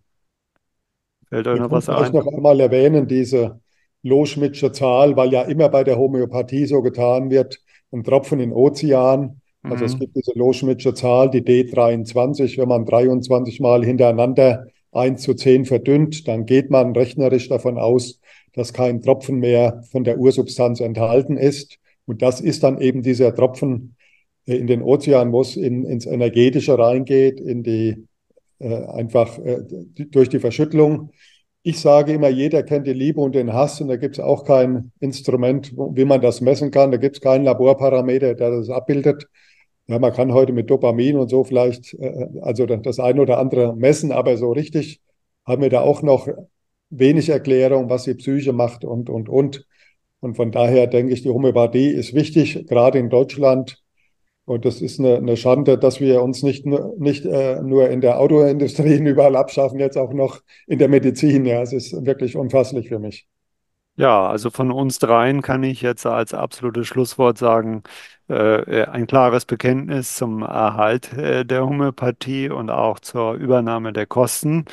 [1.30, 2.12] Fällt euch noch was ein?
[2.12, 3.60] noch einmal erwähnen, diese
[4.02, 7.60] Loschmidtsche Zahl, weil ja immer bei der Homöopathie so getan wird,
[7.92, 9.40] ein Tropfen in Ozean.
[9.68, 9.98] Also es Mhm.
[9.98, 12.58] gibt diese Loschmidtsche Zahl, die D23.
[12.58, 18.20] Wenn man 23 Mal hintereinander 1 zu 10 verdünnt, dann geht man rechnerisch davon aus,
[18.54, 21.78] dass kein Tropfen mehr von der Ursubstanz enthalten ist.
[22.06, 23.96] Und das ist dann eben dieser Tropfen
[24.46, 28.06] äh, in den Ozean, wo es in, ins Energetische reingeht, in die
[28.58, 29.62] äh, einfach äh,
[30.10, 31.10] durch die Verschüttelung.
[31.64, 34.44] Ich sage immer, jeder kennt die Liebe und den Hass und da gibt es auch
[34.44, 36.90] kein Instrument, wie man das messen kann.
[36.90, 39.28] Da gibt es keinen Laborparameter, der das abbildet.
[39.86, 43.76] Ja, man kann heute mit Dopamin und so vielleicht, äh, also das eine oder andere
[43.76, 45.00] messen, aber so richtig
[45.44, 46.28] haben wir da auch noch
[46.92, 49.66] wenig Erklärung, was die Psyche macht und, und, und.
[50.20, 53.82] Und von daher denke ich, die Homöopathie ist wichtig, gerade in Deutschland.
[54.44, 58.00] Und das ist eine, eine Schande, dass wir uns nicht, nur- nicht äh, nur in
[58.00, 61.46] der Autoindustrie überall abschaffen, jetzt auch noch in der Medizin.
[61.46, 63.28] Ja, es ist wirklich unfasslich für mich.
[63.96, 67.82] Ja, also von uns dreien kann ich jetzt als absolutes Schlusswort sagen,
[68.28, 68.34] äh,
[68.82, 74.64] äh, ein klares Bekenntnis zum Erhalt äh, der Homöopathie und auch zur Übernahme der Kosten.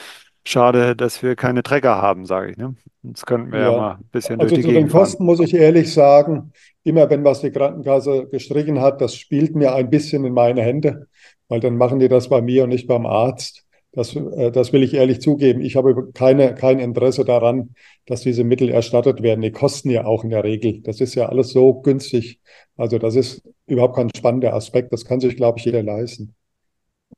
[0.46, 2.76] Schade, dass wir keine Trecker haben, sage ich, ne?
[3.04, 5.18] Sonst könnten wir ja Ja, mal ein bisschen durch also die zu den Gegend fahren.
[5.18, 9.74] Kosten muss ich ehrlich sagen, immer wenn was die Krankenkasse gestrichen hat, das spielt mir
[9.74, 11.08] ein bisschen in meine Hände,
[11.48, 13.66] weil dann machen die das bei mir und nicht beim Arzt.
[13.92, 15.62] Das, äh, das will ich ehrlich zugeben.
[15.62, 17.74] Ich habe keine, kein Interesse daran,
[18.06, 19.42] dass diese Mittel erstattet werden.
[19.42, 20.82] Die kosten ja auch in der Regel.
[20.82, 22.40] Das ist ja alles so günstig.
[22.78, 24.94] Also das ist überhaupt kein spannender Aspekt.
[24.94, 26.36] Das kann sich, glaube ich, jeder leisten.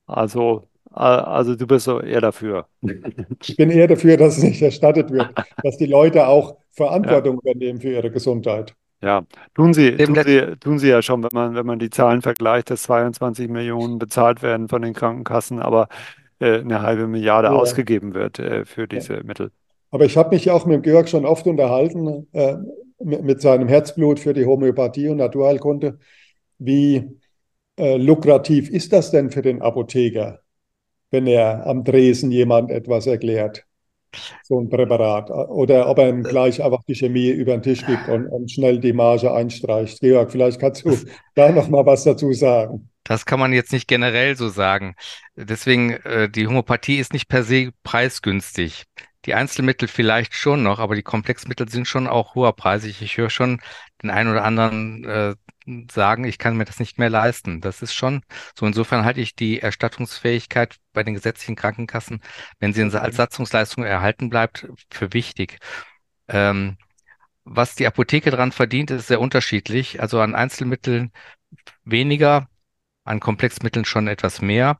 [0.07, 2.67] Also Also du bist so eher dafür.
[3.41, 6.61] Ich bin eher dafür, dass es nicht erstattet wird, dass die Leute auch Ja.
[6.71, 8.75] Verantwortung übernehmen für ihre Gesundheit.
[9.03, 9.23] Ja,
[9.55, 12.69] tun sie, tun sie, tun sie ja schon, wenn man, wenn man die Zahlen vergleicht,
[12.69, 15.87] dass 22 Millionen bezahlt werden von den Krankenkassen, aber
[16.39, 17.53] äh, eine halbe Milliarde Ja.
[17.55, 18.87] ausgegeben wird äh, für Ja.
[18.87, 19.51] diese Mittel.
[19.91, 22.57] Aber ich habe mich auch mit Georg schon oft unterhalten, äh,
[22.99, 25.99] mit, mit seinem Herzblut für die Homöopathie und Naturheilkunde.
[26.59, 27.09] Wie
[27.77, 30.40] äh, lukrativ ist das denn für den Apotheker,
[31.11, 33.65] wenn er am Dresen jemand etwas erklärt,
[34.43, 35.29] so ein Präparat?
[35.29, 38.79] Oder ob er ihm gleich einfach die Chemie über den Tisch gibt und, und schnell
[38.79, 39.99] die Marge einstreicht.
[39.99, 40.97] Georg, vielleicht kannst du
[41.35, 42.89] da noch mal was dazu sagen.
[43.03, 44.95] Das kann man jetzt nicht generell so sagen.
[45.35, 48.85] Deswegen, äh, die Homöopathie ist nicht per se preisgünstig.
[49.25, 53.01] Die Einzelmittel vielleicht schon noch, aber die Komplexmittel sind schon auch hoherpreisig.
[53.01, 53.61] Ich höre schon
[54.01, 55.35] den einen oder anderen äh,
[55.91, 57.61] sagen, ich kann mir das nicht mehr leisten.
[57.61, 58.23] Das ist schon
[58.57, 58.65] so.
[58.65, 62.21] Insofern halte ich die Erstattungsfähigkeit bei den gesetzlichen Krankenkassen,
[62.59, 65.59] wenn sie als Satzungsleistung erhalten bleibt, für wichtig.
[66.27, 66.77] Ähm,
[67.43, 70.01] was die Apotheke dran verdient, ist sehr unterschiedlich.
[70.01, 71.11] Also an Einzelmitteln
[71.83, 72.47] weniger,
[73.03, 74.79] an Komplexmitteln schon etwas mehr.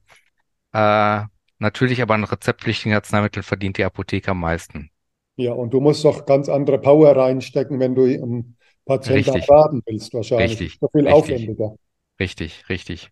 [0.74, 1.24] Äh,
[1.60, 4.90] natürlich aber an rezeptpflichtigen Arzneimitteln verdient die Apotheke am meisten.
[5.38, 9.82] Ja, und du musst doch ganz andere Power reinstecken, wenn du einen Patienten Richtig, beraten
[9.86, 10.62] willst, wahrscheinlich.
[10.62, 11.76] Richtig, doch viel richtig, aufwendiger.
[12.20, 13.12] richtig, richtig.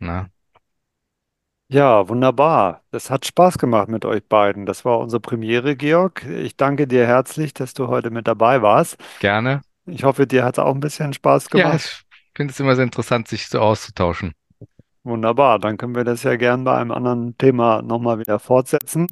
[0.00, 0.30] Na,
[1.68, 2.84] Ja, wunderbar.
[2.90, 4.66] Das hat Spaß gemacht mit euch beiden.
[4.66, 6.24] Das war unsere Premiere, Georg.
[6.26, 8.98] Ich danke dir herzlich, dass du heute mit dabei warst.
[9.18, 9.62] gerne.
[9.86, 11.84] Ich hoffe, dir hat es auch ein bisschen Spaß Ja, gemacht.
[11.84, 12.04] ich
[12.36, 14.34] finde es immer sehr interessant, sich so auszutauschen.
[15.04, 15.58] Wunderbar.
[15.58, 19.08] Dann können wir das ja gern bei einem anderen Thema nochmal wieder fortsetzen.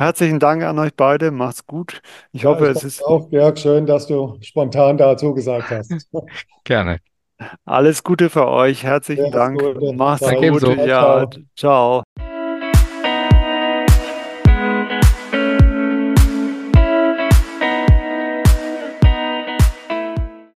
[0.00, 1.30] Herzlichen Dank an euch beide.
[1.30, 2.00] Macht's gut.
[2.32, 6.08] Ich Ja, hoffe, ich es ist auch, Georg, schön, dass du spontan dazu gesagt hast.
[6.64, 7.00] Gerne.
[7.66, 8.84] alles Gute für euch.
[8.84, 9.64] Herzlichen Ja, Dank.
[9.74, 9.92] Gute.
[9.92, 10.58] Macht's Danke Ciao.
[10.58, 10.66] gut.
[10.74, 11.44] Ciao, Ja, ciao.
[11.56, 12.04] ciao.